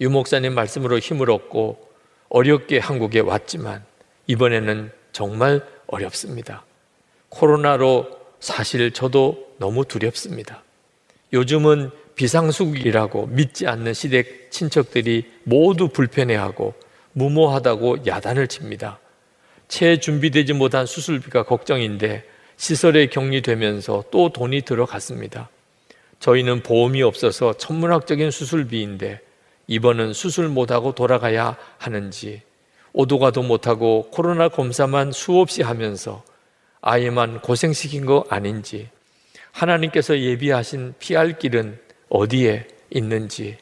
유 0.00 0.10
목사님 0.10 0.56
말씀으로 0.56 0.98
힘을 0.98 1.30
얻고 1.30 1.88
어렵게 2.30 2.80
한국에 2.80 3.20
왔지만 3.20 3.84
이번에는 4.26 4.90
정말 5.12 5.64
어렵습니다. 5.86 6.64
코로나로 7.28 8.08
사실 8.40 8.90
저도 8.90 9.54
너무 9.58 9.84
두렵습니다. 9.84 10.63
요즘은 11.32 11.90
비상수국이라고 12.14 13.26
믿지 13.26 13.66
않는 13.66 13.92
시댁 13.92 14.50
친척들이 14.50 15.24
모두 15.44 15.88
불편해하고 15.88 16.74
무모하다고 17.12 18.06
야단을 18.06 18.48
칩니다. 18.48 18.98
채 19.68 19.98
준비되지 19.98 20.52
못한 20.52 20.86
수술비가 20.86 21.44
걱정인데 21.44 22.24
시설에 22.56 23.06
격리되면서 23.06 24.04
또 24.10 24.28
돈이 24.30 24.62
들어갔습니다. 24.62 25.48
저희는 26.20 26.62
보험이 26.62 27.02
없어서 27.02 27.54
천문학적인 27.54 28.30
수술비인데 28.30 29.20
이번은 29.66 30.12
수술 30.12 30.48
못하고 30.48 30.94
돌아가야 30.94 31.56
하는지 31.78 32.42
오도 32.92 33.18
가도 33.18 33.42
못하고 33.42 34.08
코로나 34.10 34.48
검사만 34.48 35.10
수없이 35.10 35.62
하면서 35.62 36.22
아이만 36.80 37.40
고생시킨 37.40 38.06
거 38.06 38.24
아닌지 38.28 38.88
하나님께서 39.54 40.18
예비하신 40.18 40.94
피할 40.98 41.38
길은 41.38 41.78
어디에 42.08 42.66
있는지 42.90 43.56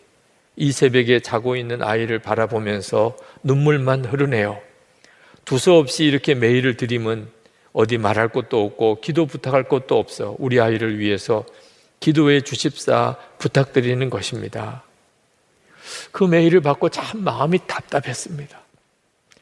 이 0.56 0.72
새벽에 0.72 1.20
자고 1.20 1.54
있는 1.54 1.82
아이를 1.82 2.18
바라보면서 2.18 3.16
눈물만 3.42 4.06
흐르네요. 4.06 4.60
두서없이 5.44 6.04
이렇게 6.04 6.34
메일을 6.34 6.76
드리면 6.76 7.30
어디 7.72 7.98
말할 7.98 8.28
것도 8.28 8.64
없고 8.64 9.00
기도 9.00 9.26
부탁할 9.26 9.64
것도 9.64 9.98
없어 9.98 10.36
우리 10.38 10.60
아이를 10.60 10.98
위해서 10.98 11.44
기도해 12.00 12.40
주십사 12.40 13.16
부탁드리는 13.38 14.08
것입니다. 14.10 14.84
그 16.10 16.24
메일을 16.24 16.60
받고 16.60 16.88
참 16.88 17.22
마음이 17.22 17.58
답답했습니다. 17.66 18.60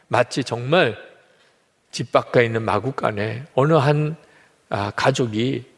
마치 0.09 0.43
정말 0.43 0.97
집 1.91 2.13
밖에 2.13 2.45
있는 2.45 2.63
마구간에 2.63 3.45
어느 3.55 3.75
한 3.75 4.17
아, 4.69 4.91
가족이 4.91 5.70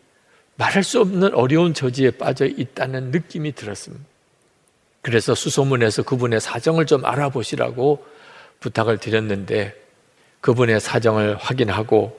말할 0.63 0.85
수 0.85 1.01
없는 1.01 1.35
어려운 1.35 1.75
저지에 1.75 2.13
빠져 2.13 2.47
있다는 2.47 3.11
느낌이 3.11 3.53
들었습니다. 3.53 4.05
그래서 5.01 5.35
수소문에서 5.35 6.05
그분의 6.05 6.41
사정을 6.41 6.87
좀 6.87 7.05
알아보시라고 7.05 8.07
부탁을 8.61 8.99
드렸는데 8.99 9.75
그분의 10.41 10.79
사정을 10.79 11.37
확인하고 11.37 12.17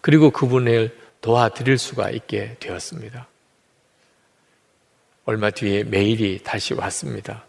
그리고 0.00 0.30
그분을 0.30 0.98
도와드릴 1.20 1.78
수가 1.78 2.10
있게 2.10 2.56
되었습니다. 2.58 3.28
얼마 5.24 5.50
뒤에 5.50 5.84
메일이 5.84 6.40
다시 6.42 6.74
왔습니다. 6.74 7.44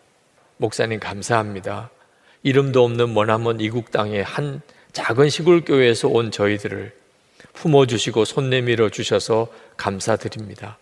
목사님 0.58 1.00
감사합니다. 1.00 1.90
이름도 2.44 2.84
없는 2.84 3.16
머나먼 3.16 3.62
이국 3.62 3.90
땅의 3.90 4.24
한 4.24 4.62
작은 4.94 5.30
시골 5.30 5.66
교회에서 5.66 6.08
온 6.08 6.30
저희들을 6.30 6.94
품어주시고 7.56 8.26
손 8.26 8.50
내밀어 8.50 8.90
주셔서 8.90 9.48
감사드립니다. 9.78 10.78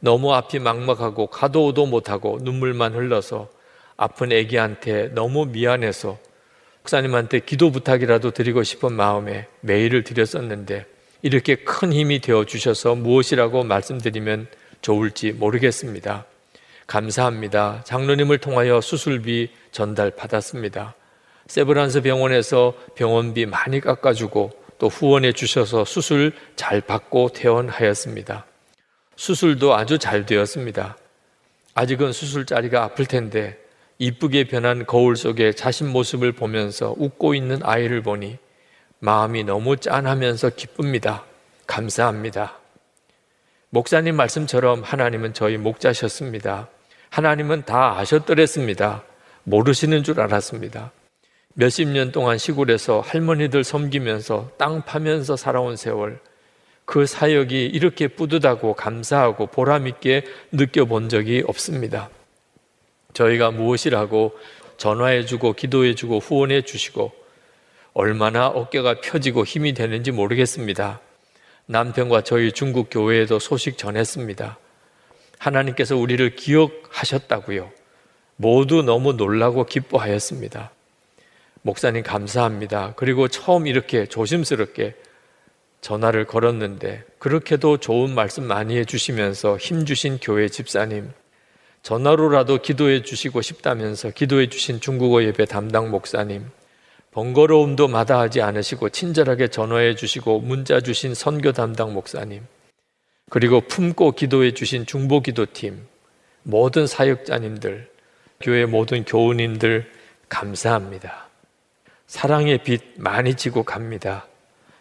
너무 0.00 0.32
앞이 0.32 0.60
막막하고 0.60 1.26
가도 1.26 1.66
오도 1.66 1.86
못하고 1.86 2.38
눈물만 2.42 2.94
흘러서 2.94 3.48
아픈 3.96 4.30
애기한테 4.30 5.08
너무 5.08 5.46
미안해서 5.46 6.18
목사님한테 6.82 7.40
기도 7.40 7.70
부탁이라도 7.70 8.30
드리고 8.30 8.62
싶은 8.62 8.92
마음에 8.92 9.48
메일을 9.60 10.04
드렸었는데 10.04 10.86
이렇게 11.22 11.56
큰 11.56 11.92
힘이 11.92 12.20
되어 12.20 12.44
주셔서 12.44 12.94
무엇이라고 12.94 13.64
말씀드리면 13.64 14.46
좋을지 14.80 15.32
모르겠습니다. 15.32 16.24
감사합니다. 16.86 17.82
장로님을 17.84 18.38
통하여 18.38 18.80
수술비 18.80 19.50
전달 19.72 20.10
받았습니다. 20.10 20.94
세브란스 21.48 22.02
병원에서 22.02 22.74
병원비 22.94 23.46
많이 23.46 23.80
깎아주고 23.80 24.52
또 24.78 24.88
후원해 24.88 25.32
주셔서 25.32 25.84
수술 25.84 26.32
잘 26.56 26.80
받고 26.80 27.30
퇴원하였습니다. 27.30 28.46
수술도 29.16 29.74
아주 29.74 29.98
잘 29.98 30.24
되었습니다. 30.26 30.96
아직은 31.74 32.12
수술 32.12 32.46
자리가 32.46 32.84
아플 32.84 33.06
텐데 33.06 33.58
이쁘게 33.98 34.44
변한 34.44 34.86
거울 34.86 35.16
속에 35.16 35.52
자신 35.52 35.88
모습을 35.88 36.32
보면서 36.32 36.94
웃고 36.96 37.34
있는 37.34 37.60
아이를 37.62 38.02
보니 38.02 38.38
마음이 39.00 39.44
너무 39.44 39.76
짠하면서 39.76 40.50
기쁩니다. 40.50 41.24
감사합니다. 41.66 42.58
목사님 43.70 44.16
말씀처럼 44.16 44.82
하나님은 44.82 45.34
저희 45.34 45.56
목자셨습니다. 45.56 46.68
하나님은 47.10 47.64
다 47.64 47.98
아셨더랬습니다. 47.98 49.02
모르시는 49.44 50.04
줄 50.04 50.20
알았습니다. 50.20 50.92
몇십 51.60 51.88
년 51.88 52.12
동안 52.12 52.38
시골에서 52.38 53.00
할머니들 53.00 53.64
섬기면서 53.64 54.52
땅 54.58 54.84
파면서 54.84 55.34
살아온 55.34 55.74
세월, 55.74 56.20
그 56.84 57.04
사역이 57.04 57.66
이렇게 57.66 58.06
뿌듯하고 58.06 58.74
감사하고 58.74 59.48
보람있게 59.48 60.22
느껴본 60.52 61.08
적이 61.08 61.42
없습니다. 61.48 62.10
저희가 63.12 63.50
무엇이라고 63.50 64.38
전화해주고 64.76 65.54
기도해주고 65.54 66.20
후원해주시고 66.20 67.10
얼마나 67.92 68.46
어깨가 68.46 69.00
펴지고 69.00 69.44
힘이 69.44 69.74
되는지 69.74 70.12
모르겠습니다. 70.12 71.00
남편과 71.66 72.22
저희 72.22 72.52
중국 72.52 72.86
교회에도 72.88 73.40
소식 73.40 73.76
전했습니다. 73.76 74.58
하나님께서 75.38 75.96
우리를 75.96 76.36
기억하셨다고요. 76.36 77.68
모두 78.36 78.82
너무 78.82 79.14
놀라고 79.14 79.66
기뻐하였습니다. 79.66 80.70
목사님 81.62 82.02
감사합니다. 82.02 82.94
그리고 82.96 83.28
처음 83.28 83.66
이렇게 83.66 84.06
조심스럽게 84.06 84.94
전화를 85.80 86.26
걸었는데 86.26 87.04
그렇게도 87.18 87.78
좋은 87.78 88.14
말씀 88.14 88.44
많이 88.44 88.76
해주시면서 88.78 89.56
힘주신 89.58 90.18
교회 90.20 90.48
집사님 90.48 91.10
전화로라도 91.82 92.58
기도해 92.58 93.02
주시고 93.02 93.42
싶다면서 93.42 94.10
기도해 94.10 94.48
주신 94.48 94.80
중국어 94.80 95.22
예배 95.22 95.46
담당 95.46 95.90
목사님 95.90 96.44
번거로움도 97.12 97.88
마다하지 97.88 98.42
않으시고 98.42 98.90
친절하게 98.90 99.48
전화해 99.48 99.94
주시고 99.94 100.40
문자 100.40 100.80
주신 100.80 101.14
선교 101.14 101.52
담당 101.52 101.94
목사님 101.94 102.42
그리고 103.30 103.60
품고 103.60 104.12
기도해 104.12 104.52
주신 104.54 104.86
중보 104.86 105.20
기도팀 105.20 105.86
모든 106.42 106.86
사역자님들 106.86 107.90
교회 108.40 108.66
모든 108.66 109.04
교우님들 109.04 109.90
감사합니다. 110.28 111.27
사랑의 112.08 112.64
빛 112.64 112.82
많이 112.96 113.34
지고 113.34 113.62
갑니다. 113.62 114.26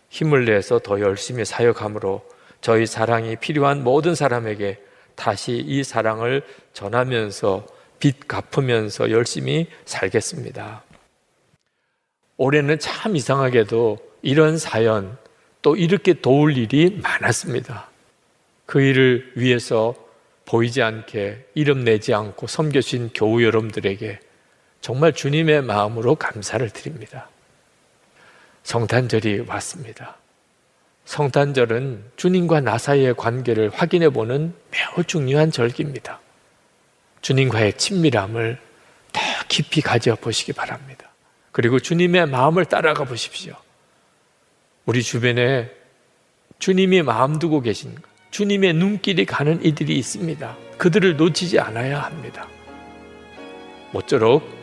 힘을 0.10 0.46
내서 0.46 0.80
더 0.80 1.02
열심히 1.02 1.44
사역함으로 1.44 2.26
저희 2.62 2.86
사랑이 2.86 3.36
필요한 3.36 3.84
모든 3.84 4.16
사람에게 4.16 4.80
다시 5.16 5.58
이 5.58 5.84
사랑을 5.84 6.42
전하면서 6.72 7.68
빚 8.00 8.30
갚으면서 8.30 9.12
열심히 9.12 9.68
살겠습니다. 9.84 10.84
올해는 12.38 12.80
참 12.80 13.18
이상하게도 13.18 13.98
이런 14.22 14.58
사연 14.58 15.18
또 15.62 15.76
이렇게 15.76 16.14
도울 16.14 16.58
일이 16.58 16.98
많았습니다. 17.04 17.90
그 18.66 18.80
일을 18.80 19.34
위해서 19.36 19.96
보이지 20.46 20.82
않게 20.82 21.48
이름 21.56 21.84
내지 21.84 22.14
않고 22.14 22.48
섬겨주신 22.48 23.10
교우 23.14 23.44
여러분들에게 23.44 24.20
정말 24.88 25.12
주님의 25.12 25.64
마음으로 25.64 26.16
감사를 26.16 26.70
드립니다. 26.70 27.28
성탄절이 28.64 29.44
왔습니다. 29.50 30.16
성탄절은 31.04 32.12
주님과 32.16 32.62
나 32.62 32.78
사이의 32.78 33.16
관계를 33.16 33.70
확인해 33.70 34.08
보는 34.08 34.54
매우 34.72 35.04
중요한 35.04 35.52
절기입니다. 35.52 36.22
주님과의 37.20 37.74
친밀함을 37.74 38.62
더 39.12 39.22
깊이 39.50 39.82
가져 39.82 40.16
보시기 40.16 40.54
바랍니다. 40.54 41.10
그리고 41.52 41.82
주님의 41.82 42.28
마음을 42.28 42.64
따라가 42.64 43.04
보십시오. 43.04 43.56
우리 44.86 45.04
주변에 45.04 45.70
주님이 46.60 47.02
마음 47.02 47.40
두고 47.40 47.60
계신 47.60 47.94
주님의 48.32 48.72
눈길이 48.72 49.26
가는 49.26 49.62
이들이 49.66 49.98
있습니다. 49.98 50.56
그들을 50.78 51.18
놓치지 51.18 51.60
않아야 51.60 52.00
합니다. 52.00 52.48
모쪼록 53.92 54.57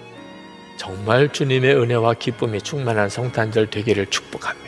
정말 0.76 1.32
주님의 1.32 1.76
은혜와 1.76 2.14
기쁨이 2.14 2.60
충만한 2.60 3.08
성탄절 3.08 3.70
되기를 3.70 4.06
축복합니다. 4.06 4.63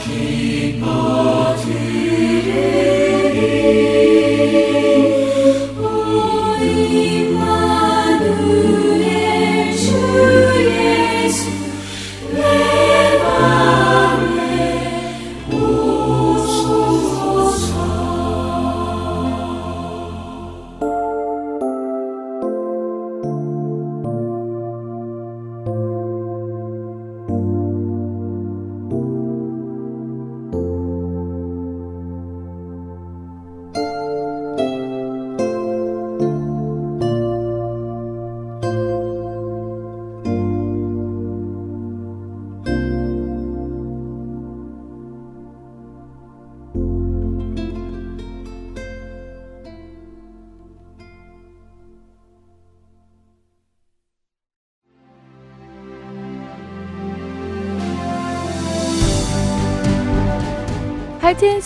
하 0.00 0.39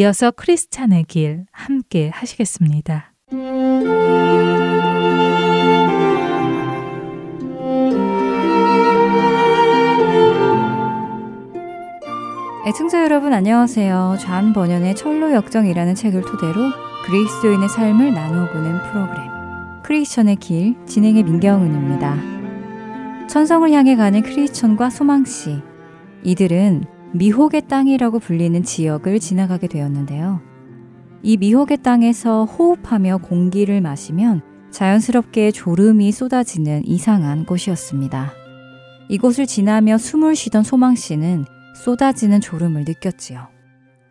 이어서 0.00 0.30
크리스찬의 0.30 1.04
길 1.04 1.44
함께 1.52 2.08
하시겠습니다. 2.08 3.12
애청자 12.66 13.02
여러분 13.02 13.34
안녕하세요. 13.34 14.16
좌 14.18 14.40
번연의 14.54 14.96
철로 14.96 15.34
역정이라는 15.34 15.94
책을 15.94 16.22
토대로 16.22 16.70
그리스도인의 17.04 17.68
삶을 17.68 18.14
나누어 18.14 18.50
보는 18.50 18.82
프로그램 18.84 19.82
크리스천의 19.82 20.36
길 20.36 20.76
진행의 20.86 21.24
민경은입니다. 21.24 23.28
천성을 23.28 23.70
향해 23.70 23.96
가는 23.96 24.22
크리스천과 24.22 24.88
소망씨 24.88 25.60
이들은 26.22 26.99
미혹의 27.12 27.66
땅이라고 27.66 28.20
불리는 28.20 28.62
지역을 28.62 29.18
지나가게 29.18 29.66
되었는데요. 29.66 30.40
이 31.22 31.36
미혹의 31.36 31.78
땅에서 31.82 32.44
호흡하며 32.44 33.18
공기를 33.18 33.80
마시면 33.80 34.42
자연스럽게 34.70 35.50
졸음이 35.50 36.12
쏟아지는 36.12 36.86
이상한 36.86 37.44
곳이었습니다. 37.44 38.32
이곳을 39.08 39.46
지나며 39.46 39.98
숨을 39.98 40.36
쉬던 40.36 40.62
소망 40.62 40.94
씨는 40.94 41.44
쏟아지는 41.84 42.40
졸음을 42.40 42.84
느꼈지요. 42.86 43.48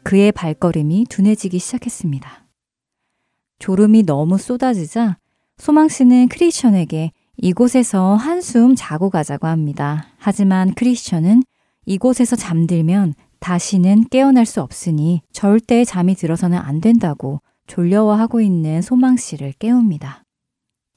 그의 0.04 0.34
발걸음이 0.34 1.06
둔해지기 1.10 1.58
시작했습니다. 1.58 2.48
졸음이 3.60 4.04
너무 4.04 4.38
쏟아지자 4.38 5.18
소망 5.58 5.88
씨는 5.88 6.28
크리스천에게 6.28 7.12
이곳에서 7.38 8.16
한숨 8.16 8.76
자고 8.76 9.10
가자고 9.10 9.48
합니다. 9.48 10.08
하지만 10.18 10.74
크리스천은 10.74 11.44
이곳에서 11.90 12.36
잠들면 12.36 13.16
다시는 13.40 14.10
깨어날 14.10 14.46
수 14.46 14.62
없으니 14.62 15.24
절대 15.32 15.84
잠이 15.84 16.14
들어서는 16.14 16.56
안 16.56 16.82
된다고 16.82 17.42
졸려워하고 17.66 18.42
있는 18.42 18.84
소망 18.84 19.18
씨를 19.18 19.54
깨웁니다. 19.54 20.24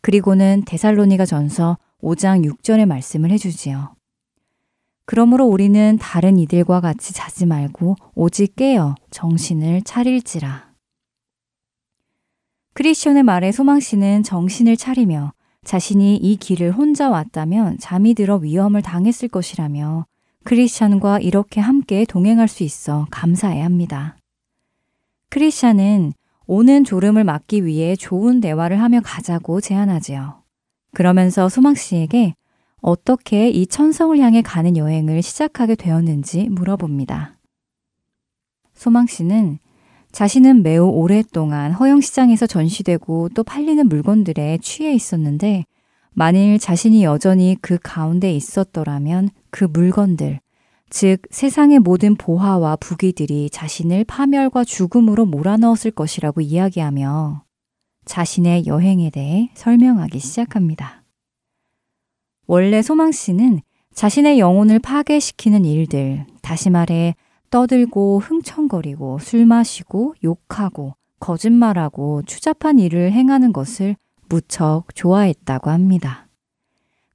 그리고는 0.02 0.64
데살로니가 0.66 1.24
전서 1.24 1.78
5장 2.02 2.44
6절의 2.44 2.84
말씀을 2.84 3.30
해주지요. 3.30 3.94
그러므로 5.06 5.46
우리는 5.46 5.96
다른 5.98 6.38
이들과 6.38 6.82
같이 6.82 7.14
자지 7.14 7.46
말고 7.46 7.96
오직 8.14 8.54
깨어 8.56 8.94
정신을 9.10 9.82
차릴지라. 9.84 10.74
크리스천의 12.74 13.22
말에 13.22 13.50
소망 13.50 13.80
씨는 13.80 14.24
정신을 14.24 14.76
차리며 14.76 15.32
자신이 15.64 16.16
이 16.16 16.36
길을 16.36 16.72
혼자 16.72 17.08
왔다면 17.08 17.78
잠이 17.78 18.12
들어 18.12 18.36
위험을 18.36 18.82
당했을 18.82 19.28
것이라며 19.28 20.04
크리스찬과 20.44 21.20
이렇게 21.20 21.60
함께 21.60 22.04
동행할 22.04 22.48
수 22.48 22.62
있어 22.62 23.06
감사해야 23.10 23.64
합니다. 23.64 24.16
크리스찬은 25.30 26.12
오는 26.46 26.84
졸음을 26.84 27.24
막기 27.24 27.64
위해 27.64 27.96
좋은 27.96 28.40
대화를 28.40 28.80
하며 28.80 29.00
가자고 29.02 29.60
제안하지요. 29.60 30.42
그러면서 30.94 31.48
소망 31.48 31.74
씨에게 31.74 32.34
어떻게 32.80 33.48
이 33.48 33.66
천성을 33.66 34.18
향해 34.18 34.42
가는 34.42 34.76
여행을 34.76 35.22
시작하게 35.22 35.76
되었는지 35.76 36.48
물어봅니다. 36.50 37.38
소망 38.74 39.06
씨는 39.06 39.58
자신은 40.10 40.62
매우 40.62 40.88
오랫동안 40.88 41.72
허영시장에서 41.72 42.46
전시되고 42.46 43.30
또 43.30 43.44
팔리는 43.44 43.88
물건들에 43.88 44.58
취해 44.60 44.92
있었는데 44.92 45.64
만일 46.14 46.58
자신이 46.58 47.04
여전히 47.04 47.56
그 47.60 47.78
가운데 47.82 48.32
있었더라면 48.34 49.30
그 49.50 49.64
물건들, 49.64 50.40
즉 50.90 51.22
세상의 51.30 51.78
모든 51.78 52.16
보화와 52.16 52.76
부귀들이 52.76 53.48
자신을 53.50 54.04
파멸과 54.04 54.64
죽음으로 54.64 55.24
몰아넣었을 55.24 55.90
것이라고 55.92 56.42
이야기하며 56.42 57.44
자신의 58.04 58.66
여행에 58.66 59.10
대해 59.10 59.50
설명하기 59.54 60.18
시작합니다. 60.18 61.02
원래 62.46 62.82
소망 62.82 63.10
씨는 63.12 63.60
자신의 63.94 64.38
영혼을 64.38 64.78
파괴시키는 64.78 65.64
일들, 65.64 66.26
다시 66.42 66.68
말해 66.68 67.14
떠들고 67.50 68.18
흥청거리고 68.18 69.18
술 69.18 69.46
마시고 69.46 70.14
욕하고 70.24 70.94
거짓말하고 71.20 72.22
추잡한 72.26 72.78
일을 72.78 73.12
행하는 73.12 73.52
것을 73.52 73.96
무척 74.32 74.84
좋아했다고 74.94 75.68
합니다. 75.68 76.26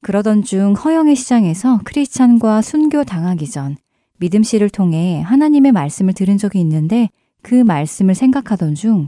그러던 0.01 0.43
중 0.43 0.74
허영의 0.74 1.15
시장에서 1.15 1.80
크리스찬과 1.84 2.61
순교 2.61 3.05
당하기 3.05 3.49
전 3.49 3.76
믿음 4.20 4.43
씨를 4.43 4.70
통해 4.70 5.22
하나님의 5.22 5.72
말씀을 5.72 6.13
들은 6.13 6.38
적이 6.38 6.59
있는데 6.61 7.09
그 7.41 7.55
말씀을 7.55 8.13
생각하던 8.13 8.76
중 8.76 9.07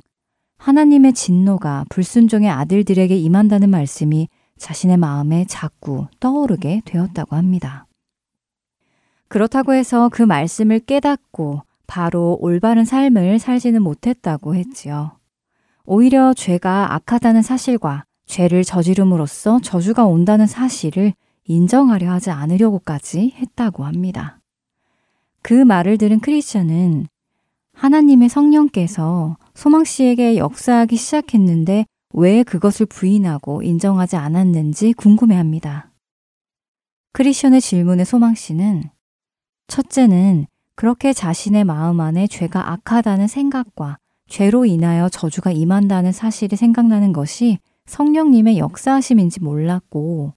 하나님의 0.58 1.14
진노가 1.14 1.86
불순종의 1.90 2.50
아들들에게 2.50 3.16
임한다는 3.16 3.70
말씀이 3.70 4.28
자신의 4.58 4.98
마음에 4.98 5.46
자꾸 5.46 6.08
떠오르게 6.20 6.82
되었다고 6.86 7.36
합니다. 7.36 7.86
그렇다고 9.28 9.74
해서 9.74 10.10
그 10.10 10.24
말씀을 10.24 10.80
깨닫고 10.80 11.62
바로 11.86 12.38
올바른 12.42 12.86
삶을 12.86 13.38
살지는 13.38 13.84
못했다고 13.84 14.56
했지요. 14.56 15.19
오히려 15.92 16.36
죄가 16.36 16.94
악하다는 16.94 17.42
사실과 17.42 18.06
죄를 18.28 18.64
저지름으로써 18.64 19.60
저주가 19.60 20.06
온다는 20.06 20.46
사실을 20.46 21.14
인정하려 21.46 22.12
하지 22.12 22.30
않으려고까지 22.30 23.34
했다고 23.36 23.86
합니다. 23.86 24.40
그 25.42 25.56
말을 25.56 25.98
들은 25.98 26.20
크리스천은 26.20 27.08
하나님의 27.74 28.30
성령께서 28.30 29.38
소망 29.56 29.84
씨에게 29.84 30.38
역사하기 30.38 30.96
시작했는데 30.96 31.88
왜 32.14 32.44
그것을 32.44 32.86
부인하고 32.86 33.64
인정하지 33.64 34.16
않았는지 34.16 34.94
궁금해 34.94 35.36
합니다. 35.38 35.90
크리스천의 37.14 37.62
질문에 37.62 38.04
소망 38.04 38.36
씨는 38.36 38.84
첫째는 39.66 40.46
그렇게 40.76 41.14
자신의 41.14 41.64
마음 41.64 42.00
안에 42.00 42.28
죄가 42.28 42.74
악하다는 42.74 43.26
생각과 43.26 43.98
죄로 44.30 44.64
인하여 44.64 45.10
저주가 45.10 45.52
임한다는 45.52 46.12
사실이 46.12 46.56
생각나는 46.56 47.12
것이 47.12 47.58
성령님의 47.88 48.60
역사하심인지 48.60 49.42
몰랐고, 49.42 50.34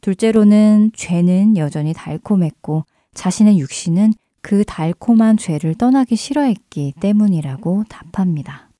둘째로는 0.00 0.90
죄는 0.94 1.56
여전히 1.56 1.92
달콤했고, 1.92 2.84
자신의 3.14 3.58
육신은 3.60 4.12
그 4.42 4.64
달콤한 4.64 5.36
죄를 5.36 5.74
떠나기 5.76 6.16
싫어했기 6.16 6.94
때문이라고 7.00 7.84
답합니다. 7.88 8.70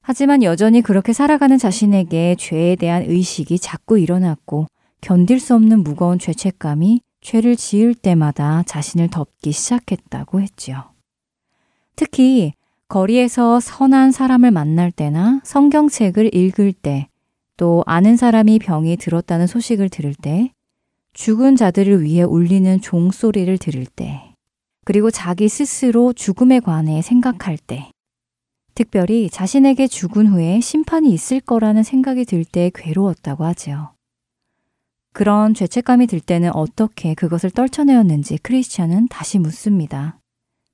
하지만 0.00 0.42
여전히 0.42 0.80
그렇게 0.80 1.12
살아가는 1.12 1.58
자신에게 1.58 2.36
죄에 2.38 2.74
대한 2.76 3.04
의식이 3.04 3.58
자꾸 3.60 3.98
일어났고, 3.98 4.66
견딜 5.00 5.38
수 5.38 5.54
없는 5.54 5.84
무거운 5.84 6.18
죄책감이 6.18 7.02
죄를 7.20 7.56
지을 7.56 7.94
때마다 7.94 8.64
자신을 8.64 9.08
덮기 9.08 9.52
시작했다고 9.52 10.40
했지요. 10.40 10.90
특히 11.94 12.54
거리에서 12.88 13.60
선한 13.60 14.12
사람을 14.12 14.50
만날 14.50 14.90
때나 14.90 15.40
성경책을 15.44 16.34
읽을 16.34 16.72
때, 16.72 17.08
또 17.58 17.84
아는 17.86 18.16
사람이 18.16 18.60
병이 18.60 18.96
들었다는 18.96 19.46
소식을 19.46 19.90
들을 19.90 20.14
때, 20.14 20.52
죽은 21.12 21.56
자들을 21.56 22.02
위해 22.02 22.22
울리는 22.22 22.80
종소리를 22.80 23.58
들을 23.58 23.84
때, 23.84 24.34
그리고 24.86 25.10
자기 25.10 25.50
스스로 25.50 26.14
죽음에 26.14 26.60
관해 26.60 27.02
생각할 27.02 27.58
때, 27.58 27.90
특별히 28.74 29.28
자신에게 29.28 29.86
죽은 29.86 30.28
후에 30.28 30.60
심판이 30.60 31.12
있을 31.12 31.40
거라는 31.40 31.82
생각이 31.82 32.24
들 32.24 32.44
때 32.44 32.70
괴로웠다고 32.74 33.44
하지요. 33.44 33.92
그런 35.12 35.52
죄책감이 35.52 36.06
들 36.06 36.20
때는 36.20 36.54
어떻게 36.54 37.12
그것을 37.14 37.50
떨쳐내었는지 37.50 38.38
크리스찬은 38.38 39.08
다시 39.08 39.38
묻습니다. 39.38 40.17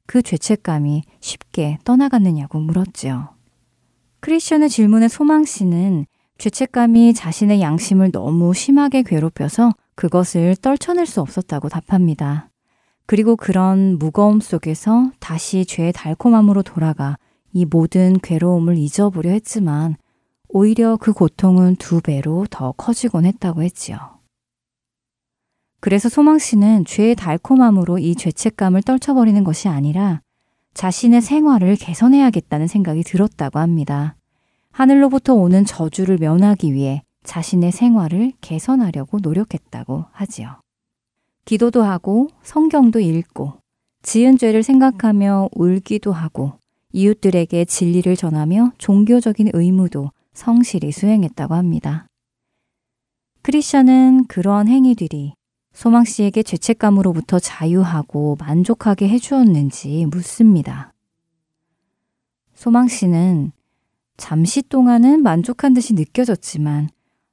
그 0.07 0.23
죄책감이 0.23 1.03
쉽게 1.21 1.79
떠나갔느냐고 1.85 2.59
물었지요. 2.59 3.31
크리스천의 4.21 4.69
질문에 4.69 5.09
소망 5.09 5.45
씨는 5.45 6.07
죄책감이 6.39 7.15
자신의 7.15 7.61
양심을 7.61 8.11
너무 8.11 8.55
심하게 8.55 9.03
괴롭혀서 9.03 9.73
그것을 9.95 10.57
떨쳐낼 10.57 11.07
수 11.07 11.21
없었다고 11.21 11.69
답합니다. 11.69 12.51
그리고 13.07 13.37
그런 13.37 13.99
무거움 13.99 14.41
속에서 14.41 15.11
다시 15.21 15.65
죄의 15.67 15.93
달콤함으로 15.93 16.63
돌아가 16.63 17.19
이 17.53 17.65
모든 17.65 18.19
괴로움을 18.19 18.79
잊어보려 18.79 19.31
했지만 19.31 19.97
오히려 20.49 20.97
그 20.97 21.13
고통은 21.13 21.77
두 21.77 22.01
배로 22.01 22.47
더 22.51 22.73
커지곤 22.73 23.27
했다고 23.27 23.63
했지요. 23.63 24.14
그래서 25.85 26.09
소망 26.09 26.39
씨는 26.39 26.87
죄의 26.87 27.15
달콤함으로 27.15 27.99
이 27.99 28.15
죄책감을 28.15 28.85
떨쳐버리는 28.85 29.45
것이 29.45 29.69
아니라 29.69 30.23
자신의 30.73 31.21
생활을 31.21 31.77
개선해야겠다는 31.77 32.69
생각이 32.69 33.03
들었다고 33.03 33.59
합니다. 33.59 34.17
하늘로부터 34.71 35.35
오는 35.35 35.67
저주를 35.67 36.17
면하기 36.17 36.73
위해 36.73 37.03
자신의 37.25 37.71
생활을 37.73 38.33
개선하려고 38.41 39.19
노력했다고 39.19 40.07
하지요. 40.11 40.59
기도도 41.45 41.83
하고 41.83 42.29
성경도 42.43 42.99
읽고 43.01 43.53
지은 44.01 44.39
죄를 44.39 44.63
생각하며 44.63 45.51
울기도 45.53 46.13
하고 46.13 46.55
이웃들에게 46.95 47.63
진리를 47.67 48.17
전하며 48.17 48.73
종교적인 48.79 49.51
의무도 49.53 50.13
성실히 50.33 50.93
수행했다고 50.93 51.53
합니다. 51.53 52.07
크리스천은 53.43 54.25
그러한 54.29 54.69
행위들이 54.69 55.35
소망 55.75 56.05
씨에게 56.05 56.45
죄책감으로부터 56.45 57.41
자유하고 57.41 58.37
만족하게 58.39 59.09
해주었는지 59.09 60.07
묻습니다. 60.07 60.93
소망 62.55 62.87
씨는 62.87 63.51
잠시 64.17 64.63
동안은 64.63 65.23
만족한 65.23 65.75
듯이 65.75 65.93
느껴졌지만 65.95 66.89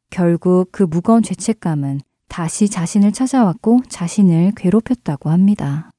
결국 0.09 0.69
그 0.71 0.83
무거운 0.83 1.21
죄책감은 1.21 2.01
다시 2.27 2.67
자신을 2.67 3.11
찾아왔고 3.11 3.83
자신을 3.87 4.53
괴롭혔다고 4.57 5.29
합니다. 5.29 5.91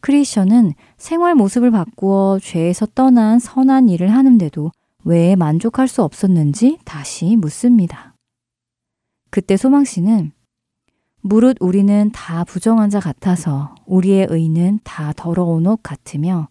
크리스천은 0.00 0.72
생활 0.96 1.36
모습을 1.36 1.70
바꾸어 1.70 2.40
죄에서 2.42 2.86
떠난 2.86 3.38
선한 3.38 3.88
일을 3.88 4.12
하는데도 4.12 4.72
왜 5.04 5.36
만족할 5.36 5.86
수 5.86 6.02
없었는지 6.02 6.78
다시 6.84 7.36
묻습니다. 7.36 8.14
그때 9.30 9.56
소망 9.56 9.84
씨는 9.84 10.32
무릇 11.24 11.56
우리는 11.60 12.10
다 12.12 12.42
부정한 12.42 12.90
자 12.90 12.98
같아서 12.98 13.76
우리의 13.86 14.26
의는 14.28 14.80
다 14.82 15.12
더러운 15.16 15.68
옷 15.68 15.80
같으며 15.80 16.48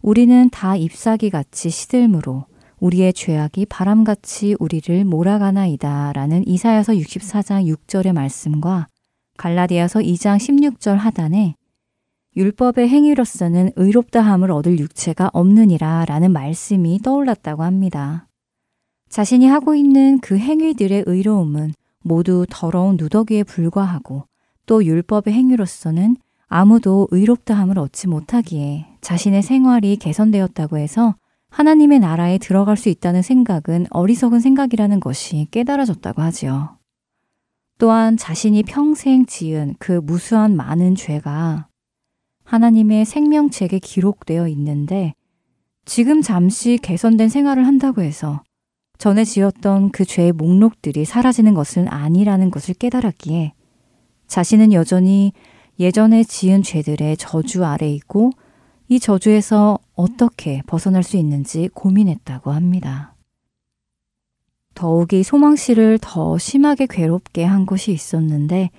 우리는 0.00 0.48
다 0.48 0.76
잎사귀 0.76 1.28
같이 1.28 1.68
시들므로 1.68 2.46
우리의 2.80 3.12
죄악이 3.12 3.66
바람같이 3.66 4.56
우리를 4.58 5.04
몰아가나이다 5.04 6.14
라는 6.14 6.46
이사야서 6.48 6.94
64장 6.94 7.66
6절의 7.66 8.14
말씀과 8.14 8.88
갈라디아서 9.36 10.00
2장 10.00 10.38
16절 10.38 10.96
하단에 10.96 11.54
율법의 12.34 12.88
행위로서는 12.88 13.72
의롭다함을 13.76 14.50
얻을 14.50 14.78
육체가 14.78 15.30
없느니라 15.34 16.06
라는 16.06 16.32
말씀이 16.32 16.98
떠올랐다고 17.02 17.62
합니다. 17.62 18.26
자신이 19.08 19.46
하고 19.46 19.74
있는 19.74 20.18
그 20.20 20.36
행위들의 20.38 21.04
의로움은 21.06 21.74
모두 22.04 22.46
더러운 22.48 22.96
누더기에 22.98 23.42
불과하고 23.42 24.26
또 24.66 24.84
율법의 24.84 25.32
행위로서는 25.34 26.16
아무도 26.46 27.08
의롭다함을 27.10 27.78
얻지 27.78 28.06
못하기에 28.06 28.86
자신의 29.00 29.42
생활이 29.42 29.96
개선되었다고 29.96 30.78
해서 30.78 31.16
하나님의 31.50 32.00
나라에 32.00 32.38
들어갈 32.38 32.76
수 32.76 32.88
있다는 32.88 33.22
생각은 33.22 33.86
어리석은 33.90 34.40
생각이라는 34.40 35.00
것이 35.00 35.48
깨달아졌다고 35.50 36.22
하지요. 36.22 36.78
또한 37.78 38.16
자신이 38.16 38.62
평생 38.62 39.26
지은 39.26 39.74
그 39.78 40.00
무수한 40.02 40.54
많은 40.56 40.94
죄가 40.94 41.68
하나님의 42.44 43.04
생명책에 43.04 43.78
기록되어 43.78 44.48
있는데 44.48 45.14
지금 45.84 46.22
잠시 46.22 46.78
개선된 46.80 47.28
생활을 47.28 47.66
한다고 47.66 48.02
해서 48.02 48.42
전에 48.98 49.24
지었던 49.24 49.90
그 49.90 50.04
죄의 50.04 50.32
목록들이 50.32 51.04
사라지는 51.04 51.54
것은 51.54 51.88
아니라는 51.88 52.50
것을 52.50 52.74
깨달았기에 52.74 53.52
자신은 54.26 54.72
여전히 54.72 55.32
예전에 55.78 56.22
지은 56.22 56.62
죄들의 56.62 57.16
저주 57.16 57.64
아래 57.64 57.90
있고 57.90 58.30
이 58.88 59.00
저주에서 59.00 59.78
어떻게 59.94 60.62
벗어날 60.66 61.02
수 61.02 61.16
있는지 61.16 61.68
고민했다고 61.74 62.52
합니다. 62.52 63.14
더욱이 64.74 65.22
소망 65.22 65.56
씨를 65.56 65.98
더 66.00 66.36
심하게 66.38 66.86
괴롭게 66.86 67.44
한 67.44 67.64
것이 67.64 67.92
있었는데 67.92 68.70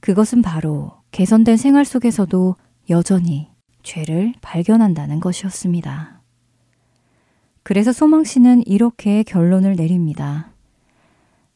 그것은 0.00 0.42
바로 0.42 0.92
개선된 1.12 1.56
생활 1.56 1.84
속에서도 1.84 2.56
여전히 2.90 3.48
죄를 3.82 4.34
발견한다는 4.40 5.20
것이었습니다. 5.20 6.21
그래서 7.62 7.92
소망 7.92 8.24
씨는 8.24 8.66
이렇게 8.66 9.22
결론을 9.22 9.76
내립니다. 9.76 10.52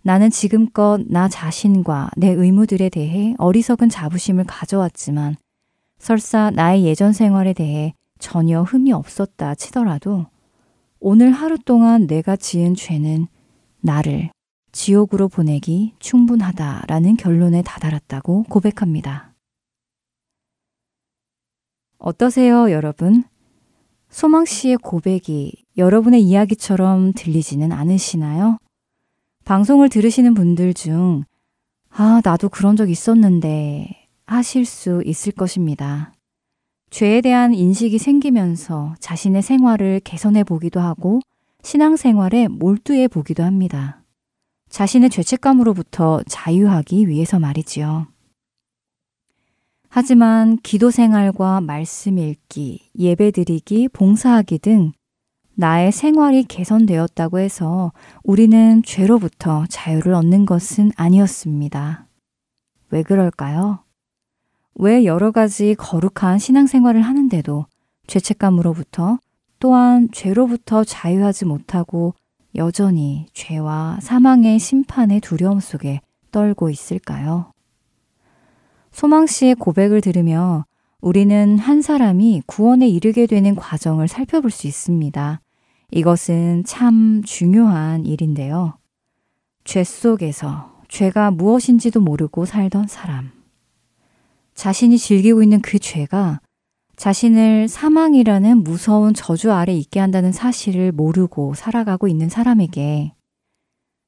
나는 0.03 0.31
지금껏 0.31 1.01
나 1.09 1.29
자신과 1.29 2.11
내 2.17 2.29
의무들에 2.29 2.91
대해 2.91 3.35
어리석은 3.39 3.89
자부심을 3.89 4.45
가져왔지만 4.45 5.35
설사 5.99 6.51
나의 6.51 6.85
예전 6.85 7.13
생활에 7.13 7.53
대해 7.53 7.95
전혀 8.19 8.63
흠이 8.63 8.93
없었다 8.93 9.57
치더라도 9.57 10.27
오늘 11.01 11.33
하루 11.33 11.59
동안 11.59 12.07
내가 12.07 12.37
지은 12.37 12.75
죄는 12.75 13.27
나를 13.81 14.31
지옥으로 14.73 15.29
보내기 15.29 15.95
충분하다라는 15.99 17.17
결론에 17.17 17.63
다다랐다고 17.63 18.45
고백합니다. 18.45 19.35
어떠세요, 21.99 22.71
여러분? 22.71 23.25
소망 24.09 24.45
씨의 24.45 24.79
고백이 24.79 25.65
여러분의 25.77 26.23
이야기처럼 26.23 27.13
들리지는 27.15 27.73
않으시나요? 27.73 28.59
방송을 29.45 29.89
들으시는 29.89 30.35
분들 30.35 30.75
중, 30.75 31.25
아, 31.91 32.21
나도 32.25 32.49
그런 32.49 32.77
적 32.77 32.91
있었는데 32.91 34.07
하실 34.27 34.65
수 34.65 35.03
있을 35.05 35.33
것입니다. 35.33 36.13
죄에 36.91 37.21
대한 37.21 37.55
인식이 37.55 37.99
생기면서 37.99 38.95
자신의 39.01 39.43
생활을 39.43 40.01
개선해 40.01 40.45
보기도 40.45 40.81
하고 40.81 41.21
신앙생활에 41.63 42.49
몰두해 42.49 43.09
보기도 43.09 43.43
합니다. 43.43 44.03
자신의 44.69 45.11
죄책감으로부터 45.11 46.23
자유하기 46.29 47.09
위해서 47.09 47.39
말이지요. 47.39 48.07
하지만 49.99 50.59
기도 50.59 50.91
생활과 50.91 51.63
말씀 51.63 52.19
읽기, 52.19 52.91
예배 52.99 53.31
드리기, 53.31 53.89
봉사하기 53.89 54.59
등 54.59 54.93
나의 55.55 55.91
생활이 55.91 56.45
개선되었다고 56.45 57.39
해서 57.39 57.93
우리는 58.23 58.83
죄로부터 58.83 59.65
자유를 59.71 60.13
얻는 60.13 60.45
것은 60.45 60.93
아니었습니다. 60.97 62.09
왜 62.91 63.03
그럴까요? 63.03 63.85
왜 64.75 65.07
여러 65.07 65.31
가지 65.31 65.75
거룩한 65.75 66.41
신앙생활을 66.41 67.01
하는데도 67.01 67.65
죄책감으로부터 68.07 69.19
또한 69.61 70.11
죄로부터 70.13 70.85
자유하지 70.85 71.47
못하고 71.47 72.13
여전히 72.55 73.29
죄와 73.33 74.01
사망의 74.03 74.59
심판의 74.59 75.21
두려움 75.21 75.59
속에 75.59 76.03
떨고 76.33 76.69
있을까요? 76.69 77.56
소망 78.97 79.27
씨의 79.27 79.57
고백을 79.57 80.01
들으며 80.01 80.65
우리는 81.03 81.59
한 81.59 81.83
사람이 81.83 82.45
구원에 82.47 82.89
이르게 82.89 83.27
되는 83.27 83.55
과정을 83.55 84.09
살펴볼 84.09 84.51
수 84.51 84.67
있습니다. 84.67 85.43
이것은 85.91 86.65
참 86.65 87.21
중요한 87.23 88.07
일인데요. 88.07 88.79
죄 89.65 89.85
속에서 89.85 90.81
죄가 90.89 91.31
무엇인지도 91.31 92.01
모르고 92.01 92.47
살던 92.47 92.87
사람. 92.87 93.33
자신이 94.55 94.97
즐기고 94.97 95.43
있는 95.43 95.61
그 95.61 95.79
죄가 95.79 96.41
자신을 96.97 97.69
사망이라는 97.69 98.65
무서운 98.65 99.13
저주 99.13 99.53
아래 99.53 99.75
있게 99.75 100.01
한다는 100.01 100.33
사실을 100.33 100.93
모르고 100.93 101.53
살아가고 101.53 102.09
있는 102.09 102.31
사람에게 102.31 103.13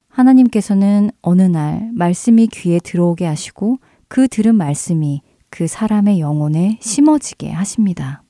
하나님께서는 0.09 1.11
어느 1.21 1.43
날 1.43 1.91
말씀이 1.93 2.47
귀에 2.47 2.79
들어오게 2.79 3.27
하시고 3.27 3.81
그 4.09 4.27
들은 4.29 4.55
말씀이 4.55 5.23
그 5.51 5.67
사람의 5.67 6.21
영혼에 6.21 6.79
심어지게 6.81 7.51
하십니다. 7.51 8.23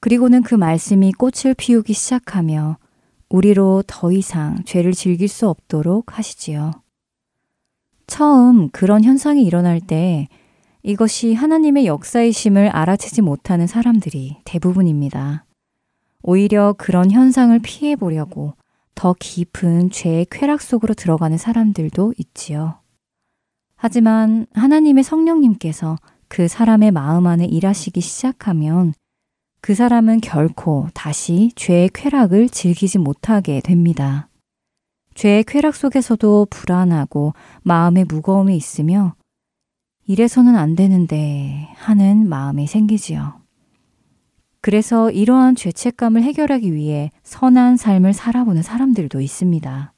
그리고는 0.00 0.42
그 0.42 0.54
말씀이 0.54 1.12
꽃을 1.12 1.54
피우기 1.54 1.92
시작하며 1.92 2.78
우리로 3.28 3.82
더 3.86 4.12
이상 4.12 4.62
죄를 4.64 4.92
즐길 4.92 5.28
수 5.28 5.48
없도록 5.48 6.18
하시지요. 6.18 6.70
처음 8.06 8.70
그런 8.70 9.02
현상이 9.02 9.44
일어날 9.44 9.80
때 9.80 10.28
이것이 10.82 11.34
하나님의 11.34 11.86
역사이심을 11.86 12.68
알아채지 12.68 13.20
못하는 13.20 13.66
사람들이 13.66 14.36
대부분입니다. 14.44 15.44
오히려 16.22 16.74
그런 16.78 17.10
현상을 17.10 17.58
피해 17.60 17.96
보려고 17.96 18.54
더 18.94 19.14
깊은 19.18 19.90
죄의 19.90 20.26
쾌락 20.30 20.62
속으로 20.62 20.94
들어가는 20.94 21.36
사람들도 21.36 22.14
있지요. 22.18 22.78
하지만 23.76 24.46
하나님의 24.54 25.04
성령님께서 25.04 25.96
그 26.28 26.48
사람의 26.48 26.90
마음 26.90 27.26
안에 27.26 27.44
일하시기 27.44 28.00
시작하면 28.00 28.94
그 29.60 29.74
사람은 29.74 30.20
결코 30.20 30.88
다시 30.94 31.52
죄의 31.56 31.90
쾌락을 31.92 32.48
즐기지 32.48 32.98
못하게 32.98 33.60
됩니다. 33.60 34.28
죄의 35.14 35.44
쾌락 35.44 35.74
속에서도 35.74 36.46
불안하고 36.50 37.34
마음의 37.62 38.04
무거움이 38.04 38.56
있으며 38.56 39.14
이래서는 40.06 40.56
안 40.56 40.76
되는데 40.76 41.68
하는 41.76 42.28
마음이 42.28 42.66
생기지요. 42.66 43.40
그래서 44.60 45.10
이러한 45.10 45.54
죄책감을 45.54 46.22
해결하기 46.22 46.72
위해 46.74 47.10
선한 47.22 47.76
삶을 47.76 48.12
살아보는 48.12 48.62
사람들도 48.62 49.20
있습니다. 49.20 49.92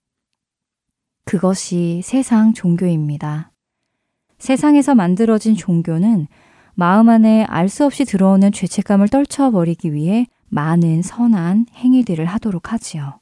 그것이 1.24 2.00
세상 2.02 2.54
종교입니다. 2.54 3.50
세상에서 4.38 4.94
만들어진 4.94 5.54
종교는 5.56 6.26
마음 6.74 7.08
안에 7.08 7.44
알 7.44 7.68
수 7.68 7.84
없이 7.84 8.04
들어오는 8.04 8.52
죄책감을 8.52 9.08
떨쳐버리기 9.08 9.92
위해 9.92 10.26
많은 10.48 11.02
선한 11.02 11.66
행위들을 11.74 12.24
하도록 12.24 12.72
하지요. 12.72 13.20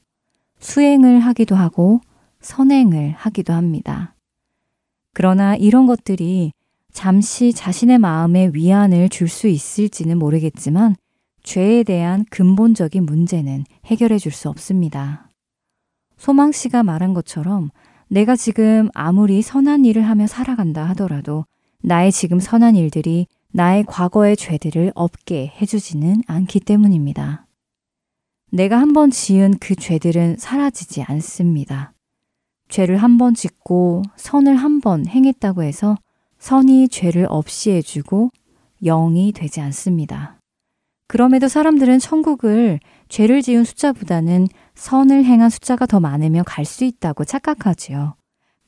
수행을 0.59 1.19
하기도 1.19 1.55
하고 1.55 2.01
선행을 2.41 3.13
하기도 3.17 3.53
합니다. 3.53 4.15
그러나 5.13 5.55
이런 5.55 5.87
것들이 5.87 6.51
잠시 6.93 7.51
자신의 7.53 7.97
마음에 7.97 8.49
위안을 8.53 9.09
줄 9.09 9.27
수 9.27 9.47
있을지는 9.47 10.17
모르겠지만 10.17 10.95
죄에 11.43 11.83
대한 11.83 12.25
근본적인 12.29 13.05
문제는 13.05 13.65
해결해 13.85 14.17
줄 14.19 14.31
수 14.31 14.49
없습니다. 14.49 15.29
소망 16.17 16.51
씨가 16.51 16.83
말한 16.83 17.13
것처럼 17.13 17.69
내가 18.09 18.35
지금 18.35 18.89
아무리 18.93 19.41
선한 19.41 19.85
일을 19.85 20.03
하며 20.03 20.27
살아간다 20.27 20.83
하더라도 20.89 21.45
나의 21.81 22.11
지금 22.11 22.39
선한 22.39 22.75
일들이 22.75 23.27
나의 23.51 23.83
과거의 23.85 24.37
죄들을 24.37 24.91
없게 24.95 25.53
해주지는 25.59 26.21
않기 26.27 26.61
때문입니다. 26.61 27.45
내가 28.51 28.79
한 28.79 28.93
번 28.93 29.11
지은 29.11 29.57
그 29.59 29.75
죄들은 29.75 30.37
사라지지 30.37 31.03
않습니다. 31.03 31.93
죄를 32.69 32.97
한 32.97 33.17
번 33.17 33.33
짓고 33.33 34.03
선을 34.15 34.55
한 34.55 34.79
번 34.79 35.05
행했다고 35.05 35.63
해서 35.63 35.97
선이 36.39 36.89
죄를 36.89 37.25
없이 37.29 37.71
해주고 37.71 38.31
영이 38.83 39.31
되지 39.33 39.59
않습니다. 39.61 40.36
그럼에도 41.07 41.47
사람들은 41.47 41.99
천국을 41.99 42.79
죄를 43.09 43.41
지은 43.41 43.63
숫자보다는 43.63 44.47
선을 44.75 45.23
행한 45.23 45.49
숫자가 45.49 45.85
더 45.85 45.99
많으면 45.99 46.43
갈수 46.43 46.83
있다고 46.83 47.23
착각하지요. 47.23 48.15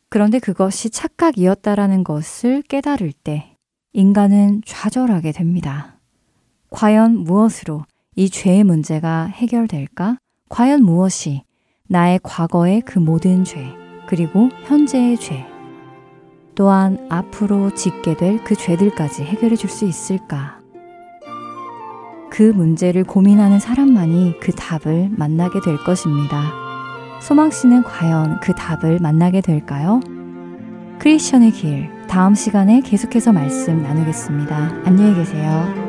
그런데 0.10 0.40
그것이 0.40 0.90
착각이었다라는 0.90 2.04
것을 2.04 2.64
깨달을 2.64 3.12
때 3.12 3.56
인간은 3.94 4.62
좌절하게 4.66 5.34
됩니다. 5.34 6.00
과연 6.70 7.18
무엇으로 7.18 7.86
이 8.16 8.30
죄의 8.30 8.64
문제가 8.64 9.26
해결될까? 9.26 10.18
과연 10.50 10.84
무엇이 10.84 11.44
나의 11.88 12.20
과거의 12.24 12.82
그 12.82 13.00
모든 13.00 13.44
죄, 13.44 13.74
그리고 14.08 14.50
현재의 14.66 15.18
죄, 15.18 15.46
또한 16.56 17.06
앞으로 17.10 17.74
짓게 17.74 18.18
될 18.18 18.44
그 18.44 18.56
죄들까지 18.56 19.24
해결해 19.24 19.56
줄 19.56 19.70
수 19.70 19.86
있을까? 19.86 20.59
그 22.30 22.44
문제를 22.44 23.04
고민하는 23.04 23.60
사람만이 23.60 24.36
그 24.40 24.52
답을 24.52 25.10
만나게 25.18 25.60
될 25.62 25.78
것입니다. 25.84 26.54
소망 27.22 27.52
씨는 27.52 27.84
과연 27.84 28.40
그 28.40 28.54
답을 28.54 29.00
만나게 29.02 29.42
될까요? 29.42 30.00
크리스천의 31.00 31.52
길, 31.52 31.90
다음 32.08 32.36
시간에 32.36 32.82
계속해서 32.82 33.32
말씀 33.32 33.82
나누겠습니다. 33.82 34.82
안녕히 34.86 35.16
계세요. 35.16 35.89